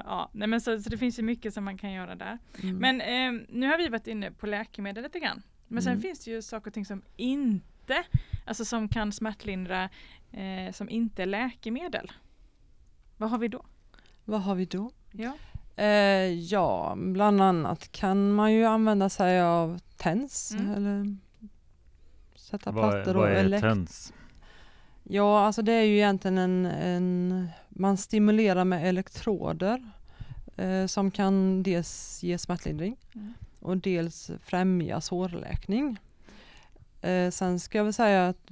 [0.04, 2.38] ja, nej men så, så det finns ju mycket som man kan göra där.
[2.62, 2.76] Mm.
[2.76, 5.42] Men eh, nu har vi varit inne på läkemedel lite grann.
[5.68, 6.02] Men sen Mm.
[6.02, 7.66] finns det ju saker och ting som inte,
[8.44, 9.88] alltså som kan smärtlindra,
[10.32, 12.12] eh, som inte är läkemedel.
[13.16, 13.64] Vad har vi då?
[14.24, 14.90] Vad har vi då?
[15.12, 15.32] Ja.
[15.76, 20.70] Eh, ja, bland annat kan man ju använda sig av TENS Mm.
[20.74, 21.16] eller
[22.34, 24.12] sätta Vad, plattor vad och elekt- TENS?
[25.02, 29.90] Ja, alltså det är ju egentligen en, en man stimulerar med elektroder
[30.56, 33.34] eh, som kan dels ge smärtlindring Mm.
[33.60, 35.96] och dels främja sårläkning.
[37.02, 38.50] Eh, sen ska jag väl säga att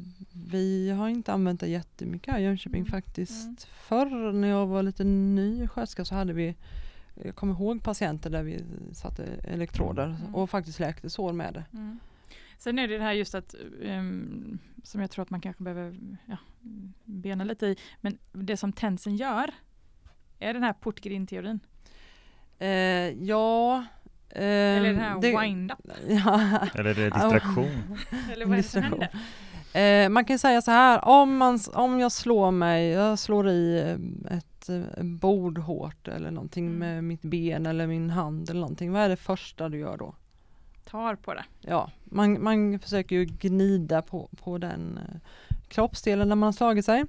[0.51, 2.91] vi har inte använt det jättemycket här i Jönköping Mm.
[2.91, 3.45] faktiskt.
[3.45, 3.57] Mm.
[3.69, 6.57] Förr när jag var lite ny sköterska så hade vi
[7.25, 10.35] jag kommer ihåg patienter där vi satte elektroder Mm.
[10.35, 11.65] och faktiskt läkte sår med det.
[11.73, 11.99] Mm.
[12.59, 15.97] Sen är det det här just att, ehm, som jag tror att man kanske behöver
[16.27, 16.37] ja,
[17.05, 19.51] bena lite i, men det som tensen gör,
[20.39, 21.61] är den här portgrin-teorin?
[22.59, 22.69] Eh,
[23.25, 23.85] ja,
[24.45, 25.79] Eller den ehm, här det- wind-up?
[26.09, 27.99] Ja, Eller är det distraktion?
[28.33, 29.09] Eller vad är det som händer?
[29.73, 33.81] Eh, man kan säga så här, om, man, om jag slår mig, jag slår i
[33.81, 36.79] eh, ett eh, bord hårt eller någonting Mm.
[36.79, 40.15] med mitt ben eller min hand eller någonting, vad är det första du gör då?
[40.91, 41.45] Tar på det.
[41.61, 44.99] Ja, man, man försöker ju gnida på, på den
[45.69, 47.05] kroppsdelen när man har slagit sig.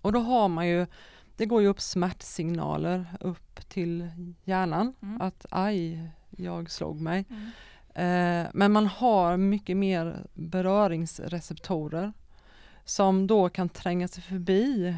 [0.00, 0.86] Och då har man ju,
[1.36, 4.08] det går ju upp smärtsignaler upp till
[4.44, 5.20] hjärnan Mm.
[5.20, 7.24] att aj, jag slog mig.
[7.30, 7.50] Mm.
[7.94, 12.12] Eh, men man har mycket mer beröringsreceptorer
[12.84, 14.96] som då kan tränga sig förbi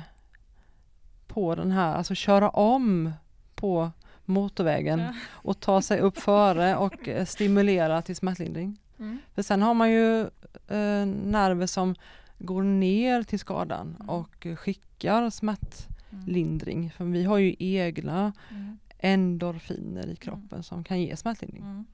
[1.27, 3.13] på den här, alltså köra om
[3.55, 3.91] på
[4.25, 5.15] motorvägen Ja.
[5.31, 8.79] och ta sig upp före och eh, stimulera till smärtlindring.
[8.99, 9.19] Mm.
[9.35, 10.21] För sen har man ju
[10.69, 11.95] eh, nerver som
[12.39, 14.09] går ner till skadan Mm.
[14.11, 15.96] och skickar smärtlindring.
[16.27, 16.91] Mm.
[16.91, 18.79] För vi har ju egna Mm.
[18.99, 21.63] endorfiner i kroppen som kan ge smärtlindring.
[21.63, 21.85] Mm.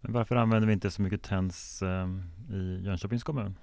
[0.00, 2.08] Men varför använder vi inte så mycket TENS eh,
[2.52, 3.54] i Jönköpings kommun?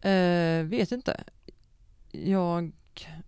[0.00, 1.24] Eh, vet inte.
[2.12, 2.72] Jag,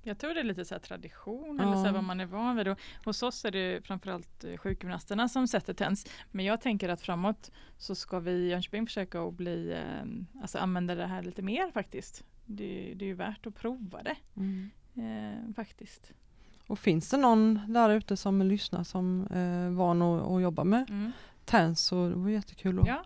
[0.03, 1.93] Jag tror det är lite så här tradition eller så här Ja.
[1.93, 2.69] vad man är van vid.
[2.69, 6.07] Och hos oss är det framförallt eh, sjukgymnasterna som sätter TENS.
[6.31, 10.59] Men jag tänker att framåt så ska vi i Jönköping försöka att bli, eh, alltså
[10.59, 12.25] använda det här lite mer faktiskt.
[12.47, 14.17] Det, det är ju värt att prova det
[14.95, 16.13] eh, faktiskt.
[16.67, 20.91] Och finns det någon där ute som lyssnar som eh, van att, att jobba med
[20.91, 21.13] Mm.
[21.45, 23.05] TENS så det vore jättekul att, Ja,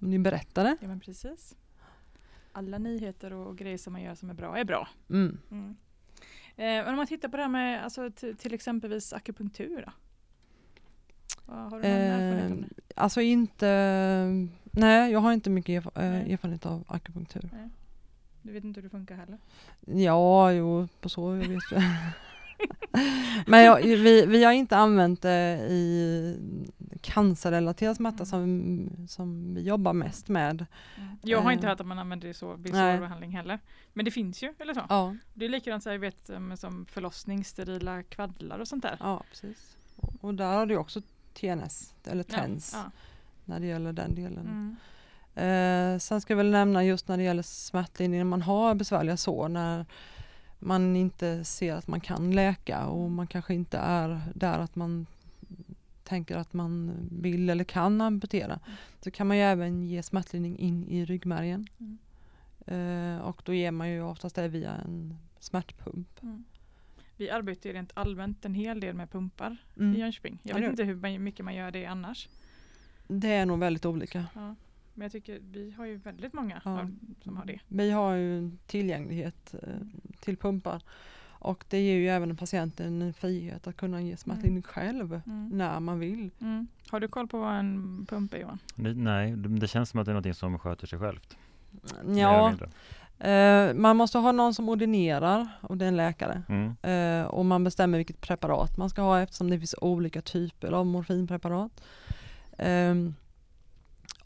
[0.00, 0.76] om ni berättade.
[0.80, 1.56] ja, men precis.
[2.52, 4.88] Alla nyheter och grejer som man gör som är bra är bra.
[5.10, 5.38] Mm.
[5.50, 5.76] Mm.
[6.56, 9.92] Eh, om man tittar på det här med alltså, till exempelvis akupunktur då?
[11.44, 12.92] Vad Har du någon erfarenhet av Eh, det?
[12.96, 13.68] alltså inte,
[14.70, 16.32] nej jag har inte mycket erf- eh, Nej.
[16.32, 17.50] erfarenhet av akupunktur.
[18.46, 19.38] Du vet inte hur det funkar heller?
[19.86, 21.82] Ja, jo, på så jag vet jag.
[23.46, 26.38] Men jag, vi, vi har inte använt det i
[27.00, 28.26] cancerrelaterad smärta Mm.
[28.26, 30.66] som, som vi jobbar mest med.
[31.22, 31.70] Jag har inte Eh.
[31.70, 33.58] hört att man använder det så vid sårbehandling heller.
[33.92, 34.82] Men det finns ju, eller så.
[34.88, 38.96] Ja, Det är likadant så jag vet, som förlossning, sterila kvaddlar och sånt där.
[39.00, 39.76] ja precis.
[40.20, 41.00] Och där har du också
[41.34, 42.90] TNS, eller Ja, TENS, ja.
[43.44, 44.38] när det gäller den delen.
[44.46, 44.76] Mm.
[45.36, 49.16] Eh, sen ska jag väl nämna just när det gäller smärtlindring, när man har besvärliga
[49.16, 49.86] sår, när
[50.58, 55.06] man inte ser att man kan läka och man kanske inte är där att man
[56.04, 58.52] tänker att man vill eller kan amputera.
[58.66, 58.76] Mm.
[59.00, 61.66] Så kan man ju även ge smärtlindring in i ryggmärgen.
[61.78, 61.98] Mm.
[62.66, 66.22] Eh, och då ger man ju oftast det via en smärtpump.
[66.22, 66.44] Mm.
[67.16, 70.00] Vi arbetar ju rent allmänt en hel del med pumpar i Mm.
[70.00, 70.38] Jönköping.
[70.42, 72.28] Jag Ja, vet inte hur mycket man gör det annars.
[73.08, 74.26] Det är nog väldigt olika.
[74.34, 74.54] Ja.
[74.98, 76.88] Men jag tycker vi har ju väldigt många Ja.
[77.24, 77.58] som har det.
[77.68, 79.68] Vi har ju tillgänglighet eh,
[80.20, 80.82] till pumpar
[81.38, 85.48] och det ger ju även patienten en frihet att kunna ge smärtlindring själv Mm.
[85.48, 86.30] när man vill.
[86.40, 86.66] Mm.
[86.90, 88.58] Har du koll på vad en pump är Johan?
[88.76, 91.36] Nej, det, känns som att det är något som sköter sig självt.
[92.00, 92.52] eller Ja,
[93.28, 96.42] eh, man måste ha någon som ordinerar och det är en läkare.
[96.48, 96.76] Mm.
[97.22, 100.86] Eh, och man bestämmer vilket preparat man ska ha eftersom det finns olika typer av
[100.86, 101.82] morfinpreparat.
[102.58, 103.14] Ehm,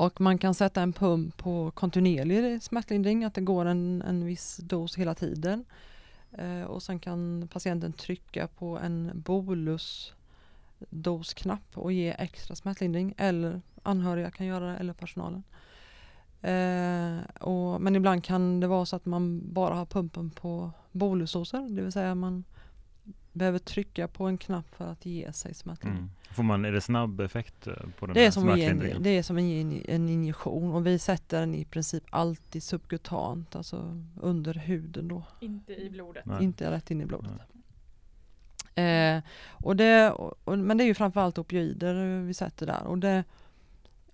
[0.00, 4.56] och man kan sätta en pump på kontinuerlig smärtlindring, att det går en, en viss
[4.56, 5.64] dos hela tiden.
[6.32, 14.30] Eh, och sen kan patienten trycka på en bolusdosknapp och ge extra smärtlindring eller anhöriga
[14.30, 15.42] kan göra det eller personalen.
[16.42, 21.68] Eh, och, men ibland kan det vara så att man bara har pumpen på bolusdoser,
[21.70, 22.44] det vill säga man
[23.32, 26.02] behöver trycka på en knapp för att ge sig smärtlindring.
[26.02, 26.14] Mm.
[26.30, 29.02] Får man, är det snabb effekt eh, på den Det här är som, en, smärtlindringen?
[29.02, 34.02] det är som en, en injektion och vi sätter den i princip alltid subkutant, alltså
[34.20, 36.26] under huden då, Inte i blodet.
[36.26, 36.44] Nej.
[36.44, 37.32] inte rätt in i blodet.
[38.74, 43.24] Eh, och det, och, men det är ju framförallt opioider vi sätter där och det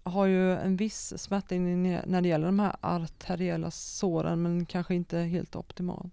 [0.03, 5.19] har ju en viss smärtlindring när det gäller de här arteriella såren men kanske inte
[5.19, 6.13] helt optimalt.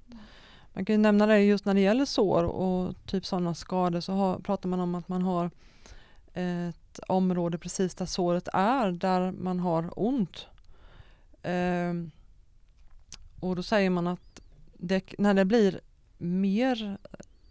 [0.74, 4.14] Man kan ju nämna det just när det gäller sår och typ sådana skador så
[4.14, 5.52] har, pratar man om att man har
[6.34, 10.48] ett område precis där såret är, där man har ont.
[11.42, 11.94] Eh,
[13.40, 14.42] och då säger man att
[14.78, 15.82] det, när det blir
[16.18, 16.98] mer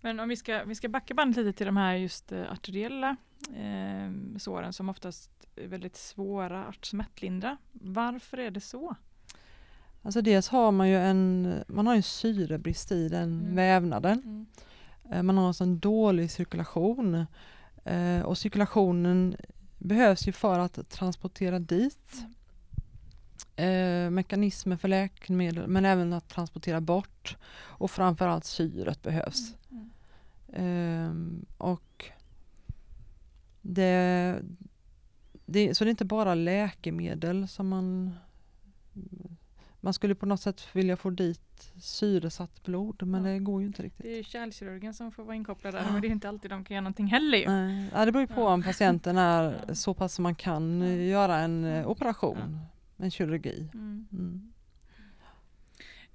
[0.00, 3.16] Men om vi ska, vi ska backa bandet lite till de här just eh, arteriella
[3.56, 7.56] eh, såren som oftast väldigt svåra att smärtlindra.
[7.72, 8.94] Varför är det så?
[10.02, 13.54] Alltså dels har man ju en, man har en syrebrist i den Mm.
[13.56, 14.46] vävnaden.
[15.10, 17.26] Eh, Man har alltså en dålig cirkulation
[17.84, 19.36] eh, och cirkulationen
[19.78, 22.24] behövs ju för att transportera dit
[23.56, 29.54] eh, mekanismer för läkemedel men även att transportera bort och framförallt syret behövs.
[29.70, 29.90] Mm.
[30.52, 32.04] Ehm, och
[33.62, 34.36] det,
[35.46, 38.14] det, så det är inte bara läkemedel som man
[39.80, 43.32] man skulle på något sätt vilja få dit syresatt blod men Ja.
[43.32, 44.02] det går ju inte riktigt.
[44.06, 45.92] Det är ju kärlkirurgen som får vara inkopplad där Ja.
[45.92, 47.46] men det är inte alltid de kan göra någonting heller ju.
[47.48, 48.52] Nej, ja, det beror ju på Ja.
[48.54, 52.58] om patienten är så pass som man kan göra en eh, operation,
[52.96, 53.68] en kirurgi.
[53.74, 54.06] Mm.
[54.12, 54.52] Mm.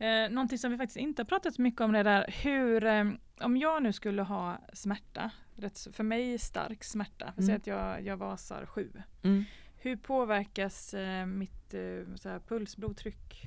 [0.01, 2.83] Eh, någonting som vi faktiskt inte har pratat så mycket om det är där hur,
[2.83, 3.05] eh,
[3.39, 7.55] om jag nu skulle ha smärta, rätt, för mig stark smärta, Mm.
[7.55, 8.91] att jag, jag vasar sju.
[9.23, 9.43] Mm.
[9.77, 13.45] Hur påverkas eh, mitt eh, så här, puls, blodtryck?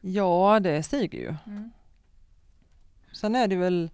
[0.00, 1.34] Ja, det stiger ju.
[1.46, 1.70] Mm.
[3.12, 3.90] Sen är det väl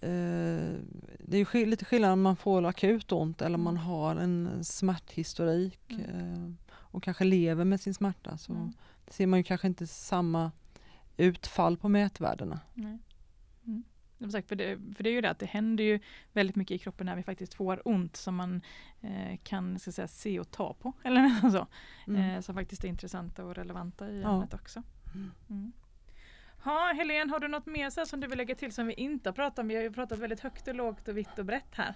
[0.00, 0.74] eh,
[1.18, 3.86] det är ju lite skillnad om man får akut ont eller om man Mm.
[3.86, 6.04] har en smärthistorik Mm.
[6.10, 8.72] eh, och kanske lever med sin smärta så Mm.
[9.08, 10.50] ser man ju kanske inte samma
[11.20, 12.60] utfall på mätvärdena.
[12.74, 12.98] Nej.
[13.66, 14.30] Mm.
[14.30, 16.00] Sagt, för, det, för det är ju det att det händer ju
[16.32, 18.62] väldigt mycket i kroppen när vi faktiskt får ont som man
[19.00, 20.92] eh, kan att säga, se och ta på.
[21.04, 21.66] Eller så.
[22.06, 22.30] Mm.
[22.30, 24.34] Eh, som faktiskt är intressanta och relevanta i Ja.
[24.34, 24.82] ämnet också.
[25.14, 25.30] Mm.
[25.50, 25.72] Mm.
[26.62, 29.28] Ha, Helene, har du något mer så som du vill lägga till som vi inte
[29.28, 29.68] har pratat om?
[29.68, 31.94] Vi har ju pratat väldigt högt och lågt och vitt och brett här.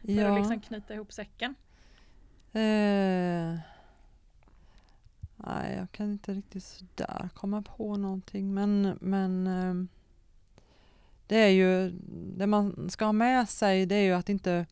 [0.00, 0.32] För ja.
[0.32, 1.54] att liksom knyta ihop säcken.
[2.52, 3.58] Eh,
[5.36, 8.54] nej, jag kan inte riktigt sådär komma på någonting.
[8.54, 9.74] Men, men eh,
[11.26, 11.90] det är ju,
[12.36, 14.66] det man ska ha med sig det är ju att inte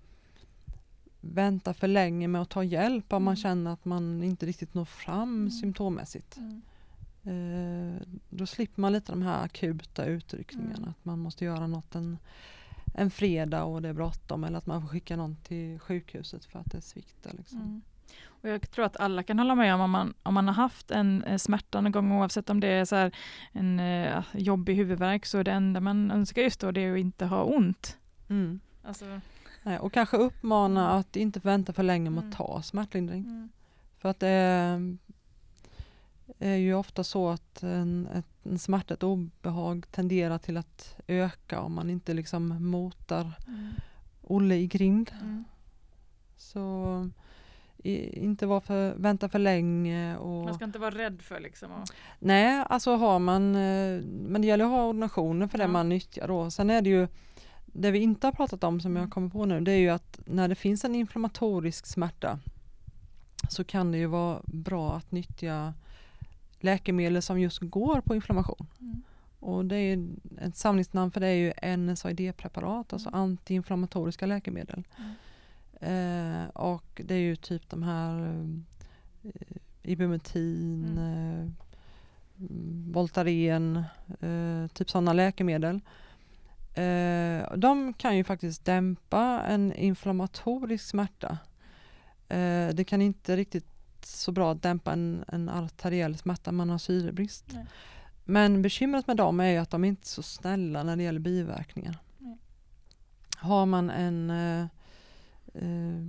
[1.21, 3.37] vänta för länge med att ta hjälp om man Mm.
[3.43, 5.51] känner att man inte riktigt når fram Mm.
[5.51, 6.37] symptommässigt.
[6.37, 6.63] Mm.
[7.25, 10.77] Eh, då slipper man lite de här akuta utryckningarna.
[10.77, 10.89] Mm.
[10.91, 12.19] Att man måste göra något en,
[12.95, 16.59] en fredag och det är bråttom eller att man får skicka någon till sjukhuset för
[16.59, 17.33] att det sviktar.
[17.39, 17.83] Liksom.
[18.13, 18.29] Mm.
[18.43, 20.91] Och jag tror att alla kan hålla med om om man, om man har haft
[20.91, 23.13] en eh, smärta någon gång oavsett om det är så här
[23.53, 27.27] en eh, jobbig huvudvärk så det enda man önskar just då det är att inte
[27.27, 27.99] ha ont.
[28.29, 28.61] Mm.
[28.83, 29.21] Alltså,
[29.63, 32.31] Nej, och kanske uppmana att inte vänta för länge med Mm.
[32.31, 33.25] att ta smärtlindring.
[33.25, 33.49] mm,
[33.99, 34.97] För att det är,
[36.39, 41.61] är ju ofta så att en, ett, en smärta, ett obehag tenderar till att öka
[41.61, 43.73] om man inte liksom motar mm,
[44.23, 45.11] Olle i grind.
[45.23, 45.45] mm.
[46.37, 47.11] Så
[47.83, 50.17] i, inte vara för, vänta för länge.
[50.17, 51.71] Och, Man ska inte vara rädd för liksom.
[51.73, 55.69] Och, Nej, alltså har man, eh, men det gäller att ha ordinationer för det Ja.
[55.69, 56.51] man nyttjar då.
[56.51, 57.09] Sen är det ju,
[57.67, 59.03] det vi inte har pratat om som Mm.
[59.03, 62.39] jag kommer på nu, det är ju att när det finns en inflammatorisk smärta
[63.49, 65.75] så kan det ju vara bra att nyttja
[66.61, 68.67] läkemedel som just går på inflammation.
[68.81, 69.03] mm,
[69.41, 70.09] Och det är
[70.41, 73.21] ett samlingsnamn för det är ju NSAID-preparat, alltså Mm.
[73.21, 74.83] antiinflammatoriska läkemedel.
[74.99, 75.11] Mm.
[75.83, 78.27] Eh, och det är ju typ de här
[79.23, 79.31] eh,
[79.83, 81.43] Ibumetin, Mm.
[81.43, 81.49] eh,
[82.93, 83.77] Voltaren,
[84.21, 85.81] eh, typ sådana läkemedel.
[86.75, 91.39] Eh, de kan ju faktiskt dämpa en inflammatorisk smärta.
[92.29, 93.67] Eh, det kan inte riktigt
[94.03, 97.45] så bra dämpa en, en arteriell smärta, man har syrebrist.
[97.53, 97.67] Nej.
[98.25, 101.03] Men bekymret med dem är ju att de är inte är så snälla när det
[101.03, 101.97] gäller biverkningar.
[102.19, 102.39] Nej.
[103.37, 104.31] Har man en
[105.55, 106.03] eh,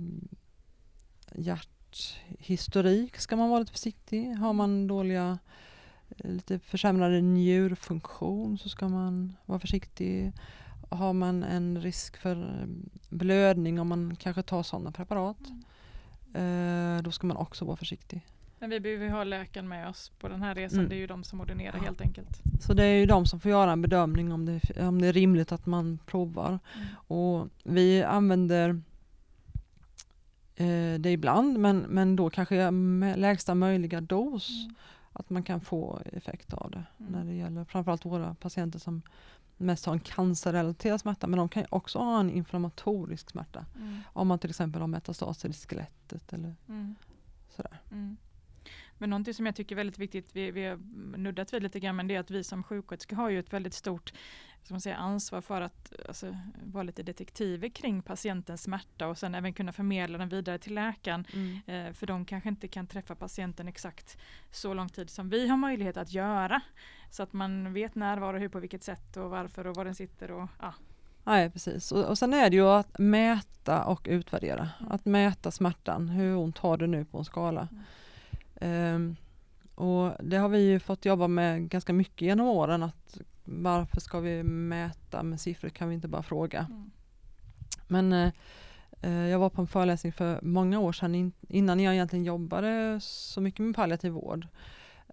[1.34, 4.34] hjärthistorik ska man vara lite försiktig.
[4.34, 5.38] Har man dåliga,
[6.08, 10.32] eh, lite försämrade njurfunktion så ska man vara försiktig.
[10.90, 12.66] Har man en risk för eh,
[13.08, 15.38] blödning om man kanske tar sådana preparat
[16.34, 18.26] eh, då ska man också vara försiktig.
[18.58, 20.78] Men vi behöver ha läkaren med oss på den här resan.
[20.78, 20.88] Mm.
[20.88, 22.42] Det är ju de som ordinerar helt enkelt.
[22.60, 25.12] Så det är ju de som får göra en bedömning om det, om det är
[25.12, 26.48] rimligt att man provar.
[26.48, 26.86] Mm.
[27.06, 28.82] Och vi använder
[30.98, 34.50] det ibland men, men då kanske med lägsta möjliga dos.
[34.50, 34.74] Mm.
[35.12, 36.84] Att man kan få effekt av det.
[36.98, 37.12] Mm.
[37.12, 39.02] När det gäller framförallt våra patienter som
[39.56, 43.66] mest har en cancerrelaterad smärta men de kan också ha en inflammatorisk smärta.
[43.76, 44.00] Mm.
[44.12, 46.94] Om man till exempel har metastaser i skelettet eller Mm.
[47.56, 47.78] sådär.
[49.04, 49.10] Mm.
[49.10, 50.78] Men någonting som jag tycker är väldigt viktigt, vi, vi har
[51.18, 53.74] nuddat vid lite grann, men det är att vi som sjuksköterskor har ju ett väldigt
[53.74, 54.12] stort
[54.70, 59.52] man säga, ansvar för att alltså, vara lite detektiver kring patientens smärta och sen även
[59.52, 61.24] kunna förmedla den vidare till läkaren.
[61.66, 64.18] Eh, för de kanske inte kan träffa patienten exakt
[64.50, 66.60] så lång tid som vi har möjlighet att göra.
[67.10, 69.84] Så att man vet när, var och hur, på vilket sätt och varför och var
[69.84, 70.30] den sitter.
[70.30, 70.74] Och, ja.
[71.24, 71.92] Nej precis.
[71.92, 74.68] Och, och sen är det ju att mäta och utvärdera.
[74.80, 74.92] Mm.
[74.92, 76.08] Att mäta smärtan.
[76.08, 77.68] Hur ont har du nu på en skala?
[77.72, 77.84] Mm.
[78.64, 79.16] Ehm,
[79.74, 82.82] och det har vi ju fått jobba med ganska mycket genom åren.
[82.82, 85.68] Att varför ska vi mäta med siffror?
[85.68, 86.66] Kan vi inte bara fråga?
[86.70, 86.90] Mm.
[87.88, 88.32] Men eh,
[89.00, 93.00] eh, jag var på en föreläsning för många år sedan in, innan jag egentligen jobbade
[93.00, 94.46] så mycket med palliativ vård.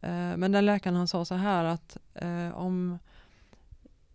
[0.02, 3.00] Eh, men den läkaren han sa så här att eh, om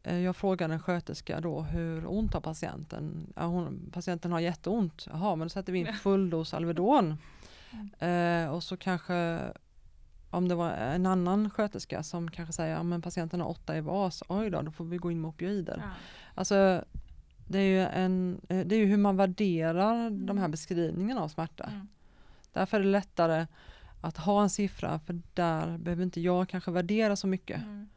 [0.02, 3.32] eh, jag frågade en sköterska då hur ont har patienten?
[3.36, 5.06] Ja, hon, patienten har jätteont.
[5.10, 7.16] Jaha, men då sätter vi in full dos Alvedon.
[8.00, 8.44] Mm.
[8.44, 9.40] Eh, och så kanske
[10.30, 13.80] om det var en annan sköterska som kanske säger att ja, patienten har åtta i
[13.80, 15.82] vas, oj då, då får vi gå in med opioider.
[15.82, 15.90] Ja.
[16.34, 16.84] Alltså,
[17.48, 21.28] det är ju, en, eh, det är ju hur man värderar de här beskrivningarna av
[21.28, 21.64] smärta.
[21.64, 21.88] Mm.
[22.52, 23.46] Därför är det lättare
[24.00, 27.62] att ha en siffra, för där behöver inte jag kanske värdera så mycket.
[27.62, 27.88] Mm.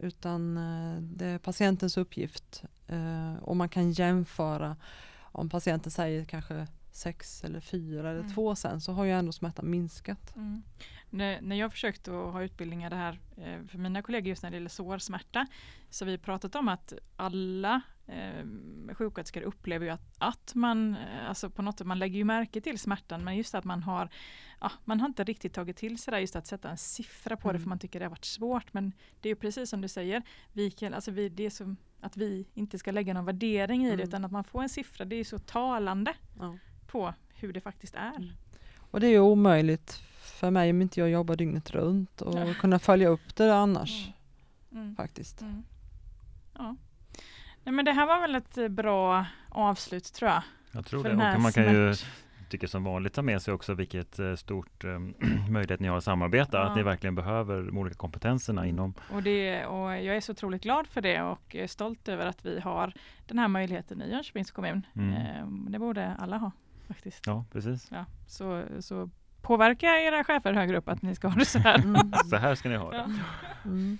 [0.00, 4.76] Utan eh, det är patientens uppgift eh, och man kan jämföra
[5.20, 8.34] om patienten säger kanske sex eller fyra eller Mm.
[8.34, 10.36] två sen så har ju ändå smärtan minskat.
[10.36, 10.62] Mm.
[11.10, 14.50] När, när jag försökt att ha utbildningar det här eh, för mina kollegor just när
[14.50, 15.46] det gäller sårsmärta
[15.90, 18.44] så vi pratat om att alla eh,
[18.94, 22.60] sjuksköterskor upplever ju att, att man, eh, alltså på något sätt, man lägger ju märke
[22.60, 24.08] till smärtan men just att man har,
[24.60, 27.48] ja, man har inte riktigt tagit till sig det just att sätta en siffra på
[27.48, 27.62] det Mm.
[27.62, 30.22] för man tycker det har varit svårt men det är ju precis som du säger,
[30.52, 33.94] vi kan, alltså vi, det som att vi inte ska lägga någon värdering i det
[33.94, 34.08] Mm.
[34.08, 36.56] utan att man får en siffra, det är ju så talande Ja.
[36.88, 38.16] På hur det faktiskt är.
[38.16, 38.28] Mm.
[38.90, 42.54] Och det är ju omöjligt för mig om inte jag jobbar dygnet runt och Ja.
[42.60, 44.08] kunna följa upp det annars
[44.70, 44.82] Mm.
[44.84, 44.96] Mm.
[44.96, 45.40] faktiskt.
[45.42, 45.62] Mm.
[46.58, 46.76] Ja.
[47.64, 50.42] Nej, men det här var väl ett eh, bra avslut tror jag.
[50.72, 51.34] Jag tror för det.
[51.34, 51.94] Och man kan ju,
[52.48, 54.98] tycker som vanligt, ta med sig också vilket eh, stort eh,
[55.50, 56.56] möjlighet ni har att samarbeta.
[56.58, 56.64] Ja.
[56.64, 60.62] Att ni verkligen behöver de olika kompetenserna inom Och, det, och jag är så otroligt
[60.62, 62.92] glad för det och är stolt över att vi har
[63.26, 64.86] den här möjligheten i Jönköpings kommun.
[64.96, 65.12] Mm.
[65.14, 66.50] Eh, Det borde alla ha
[66.88, 67.26] faktiskt.
[67.26, 67.88] Ja, precis.
[67.90, 69.10] Ja, så, så
[69.42, 71.78] påverka era chefer högre upp att ni ska ha det så här.
[71.78, 72.12] Mm.
[72.30, 72.96] Så här ska ni ha det.
[72.96, 73.04] Ja.
[73.64, 73.98] Mm.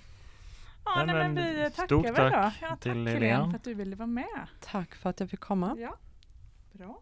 [0.85, 2.65] Ja, Nej, men vi tackar stort väl tack då.
[2.65, 4.47] Ja, tack till Helene för att du ville vara med.
[4.59, 5.75] Tack för att jag fick komma.
[5.79, 5.95] Ja,
[6.71, 7.01] bra.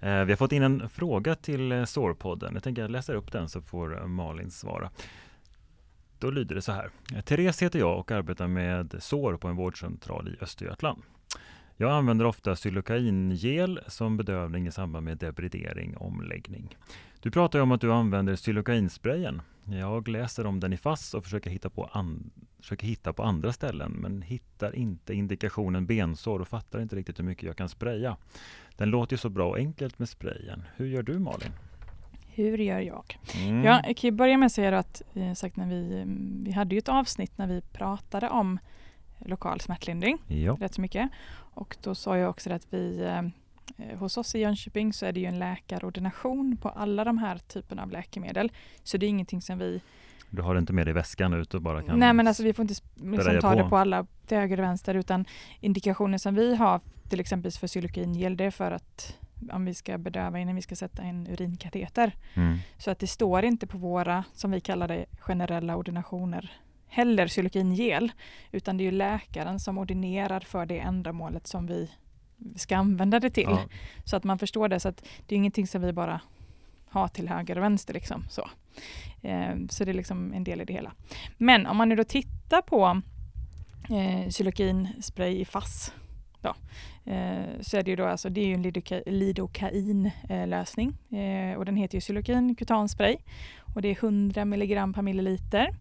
[0.00, 2.54] Eh, Vi har fått in en fråga till eh, Sårpodden.
[2.54, 4.90] Jag tänker jag läser upp den så får eh, Malin svara.
[6.18, 6.90] Då lyder det så här.
[7.24, 11.02] Therese heter jag och arbetar med sår på en vårdcentral i Östergötland.
[11.80, 16.76] Jag använder ofta xylokaingel som bedövning i samband med debridering omläggning.
[17.20, 19.42] Du pratar ju om att du använder xylokainsprayen.
[19.64, 23.52] Jag läser om den i FASS och försöker hitta, på an- försöker hitta på andra
[23.52, 28.16] ställen men hittar inte indikationen bensår och fattar inte riktigt hur mycket jag kan spraya.
[28.76, 30.62] Den låter ju så bra och enkelt med sprayen.
[30.76, 31.52] Hur gör du Malin?
[32.28, 33.18] Hur gör jag?
[33.36, 33.64] Mm.
[33.64, 36.04] Ja, jag kan börja med att säga att eh, sagt när vi,
[36.44, 38.58] vi hade ju ett avsnitt när vi pratade om
[39.24, 40.56] lokal smärtlindring ja.
[40.60, 41.10] rätt så mycket.
[41.54, 43.22] Och då sa jag också att vi eh,
[43.98, 47.82] hos oss i Jönköping så är det ju en läkarordination på alla de här typerna
[47.82, 48.52] av läkemedel.
[48.82, 49.80] Så det är ingenting som vi...
[50.30, 51.98] Du har det inte med dig i väskan ut och bara kan...
[51.98, 53.68] Nej men alltså vi får inte liksom, ta det på.
[53.68, 55.24] på alla till höger och vänster utan
[55.60, 59.18] indikationer som vi har till exempel för xylokaingel det är för att
[59.52, 62.12] om vi ska bedöva innan vi ska sätta en urinkateter.
[62.34, 62.58] Mm.
[62.78, 66.52] Så att det står inte på våra, som vi kallar det, generella ordinationer
[66.90, 68.12] heller xylokaingel.
[68.52, 71.90] Utan det är ju läkaren som ordinerar för det ändamålet som vi
[72.56, 73.48] ska använda det till.
[73.50, 73.62] Ja.
[74.04, 74.80] Så att man förstår det.
[74.80, 76.20] Så att det är ingenting som vi bara
[76.88, 77.94] har till höger och vänster.
[77.94, 78.50] Liksom, så.
[79.22, 80.92] Eh, så det är liksom en del i det hela.
[81.36, 83.00] Men om man nu då tittar på
[83.90, 85.92] eh, xylokinspray i FASS
[86.40, 86.54] då,
[87.12, 91.64] eh, så är det ju då alltså, det är ju en lidoka, lidokain-lösning eh, och
[91.64, 93.16] den heter ju Xylokin kutanspray
[93.74, 95.74] och det är 100 mg per milliliter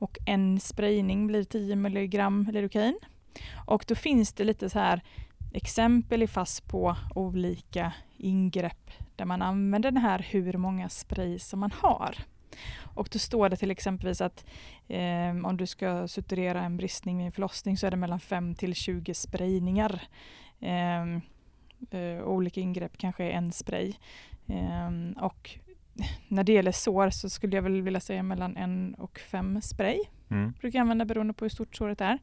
[0.00, 2.18] och en sprayning blir 10 mg
[2.52, 2.98] lidokain.
[3.66, 5.02] Och då finns det lite så här
[5.52, 11.60] exempel i FASS på olika ingrepp där man använder den här hur många spray som
[11.60, 12.16] man har.
[12.94, 14.44] Och då står det till exempelvis att
[14.88, 18.54] eh, om du ska suturera en bristning vid en förlossning så är det mellan 5
[18.54, 20.02] till 20 sprayningar.
[20.60, 21.02] Eh,
[21.90, 23.92] eh, olika ingrepp kanske är en spray.
[24.46, 25.58] Eh, och
[26.28, 30.00] när det gäller sår så skulle jag väl vilja säga mellan en och fem spray.
[30.28, 30.52] Mm.
[30.60, 32.18] Brukar jag använda beroende på hur stort såret är.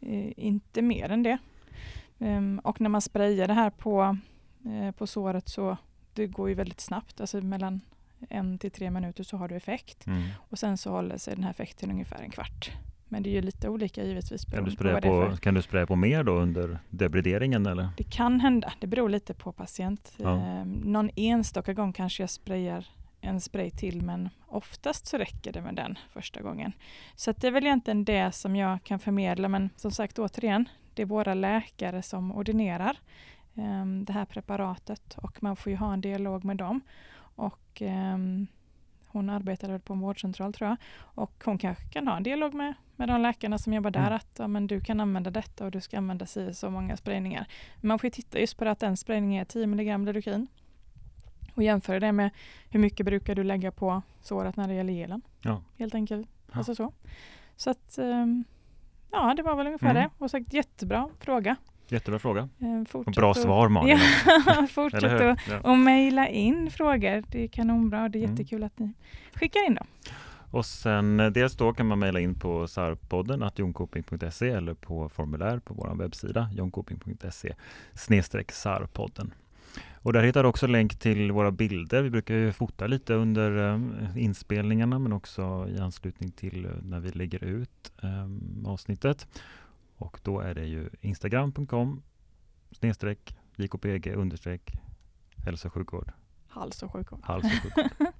[0.00, 1.38] Eh, inte mer än det.
[2.18, 4.16] Ehm, och när man sprayar det här på,
[4.64, 5.76] eh, på såret så
[6.14, 7.20] det går ju väldigt snabbt.
[7.20, 7.80] Alltså mellan
[8.28, 10.06] en till tre minuter så har du effekt.
[10.06, 10.22] Mm.
[10.36, 12.70] Och sen så håller sig den här effekten ungefär en kvart.
[13.08, 14.44] Men det är ju lite olika givetvis.
[14.44, 17.88] Kan, du spraya på, kan du spraya på mer då under debrideringen eller?
[17.96, 18.72] Det kan hända.
[18.80, 20.12] Det beror lite på patient.
[20.16, 20.36] Ja.
[20.36, 22.86] Ehm, någon enstaka gång kanske jag sprayar
[23.20, 26.72] en spray till men oftast så räcker det med den första gången.
[27.14, 31.02] Så det är väl egentligen det som jag kan förmedla men som sagt återigen, det
[31.02, 32.98] är våra läkare som ordinerar
[33.54, 36.80] ehm, det här preparatet och man får ju ha en dialog med dem.
[37.18, 38.46] Och ehm,
[39.06, 42.54] hon arbetar väl på en vårdcentral tror jag och hon kanske kan ha en dialog
[42.54, 44.12] med, med de läkarna som jobbar där Mm.
[44.12, 47.46] att ja, men du kan använda detta och du ska använda si så många sprayningar.
[47.80, 50.46] Man får titta just på det att en sprayning är 10 mg lidokin
[51.58, 52.30] och jämföra det med
[52.70, 55.22] hur mycket brukar du lägga på såret när det gäller gelen.
[55.40, 55.62] Ja.
[55.78, 56.28] Helt enkelt.
[56.52, 56.58] Ja.
[56.58, 56.92] Alltså så.
[57.56, 58.44] så att ehm,
[59.10, 60.02] ja, det var väl ungefär Mm.
[60.02, 60.10] det.
[60.24, 61.56] Och sagt jättebra fråga.
[61.88, 62.48] Jättebra fråga.
[62.58, 63.98] Eh, Och fortsätt bra att- svar Malin.
[64.46, 65.60] Ja, fortsätt att Ja.
[65.70, 67.24] och mejla in frågor.
[67.28, 68.30] Det är kanonbra och det är Mm.
[68.36, 68.92] jättekul att ni
[69.34, 69.86] skickar in dem.
[70.50, 75.08] Och sen eh, dels då kan man mejla in på sarpodden att jonkoping.se eller på
[75.08, 77.54] formulär på vår webbsida jonkoping.se
[77.94, 79.32] snedstreck sarpodden.
[80.02, 82.02] Och där hittar du också länk till våra bilder.
[82.02, 87.00] Vi brukar ju fota lite under eh, inspelningarna men också i anslutning till eh, när
[87.00, 89.28] vi lägger ut eh, avsnittet.
[89.96, 92.02] Och då är det ju instagram.com
[92.70, 94.72] snedstreck jkpg understreck
[95.44, 96.12] hälso och sjukvård.
[96.48, 97.20] Hals och sjukvård.
[97.22, 98.12] Hals och sjukvård.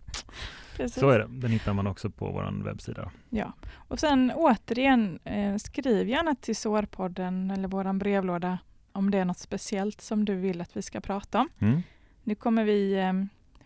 [0.91, 1.27] Så är det.
[1.31, 3.11] Den hittar man också på vår webbsida.
[3.31, 8.59] Ja, och sen återigen, eh, skriv gärna till Sårpodden eller våran brevlåda
[8.99, 11.49] om det är något speciellt som du vill att vi ska prata om.
[11.59, 11.83] Mm.
[12.23, 13.13] Nu kommer vi eh,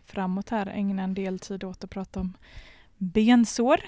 [0.04, 2.32] framåt här ägna en del tid åt att prata om
[2.96, 3.80] bensår.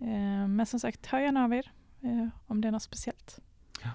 [0.00, 1.70] Eh, men som sagt, hör gärna av er
[2.00, 3.38] eh, om det är något speciellt.
[3.82, 3.90] Ja.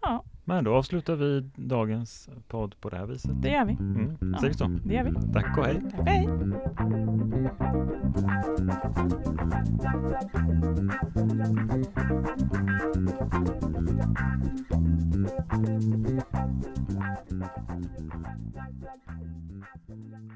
[0.00, 3.42] Ja, men då avslutar vi dagens podd på det här viset.
[3.42, 3.72] Det gör vi.
[3.72, 4.16] Mm.
[4.20, 4.38] Ja.
[4.38, 4.78] Säger vi så?
[4.84, 5.32] Det gör vi.
[5.32, 5.80] Tack och hej.
[5.90, 6.28] Tack och hej.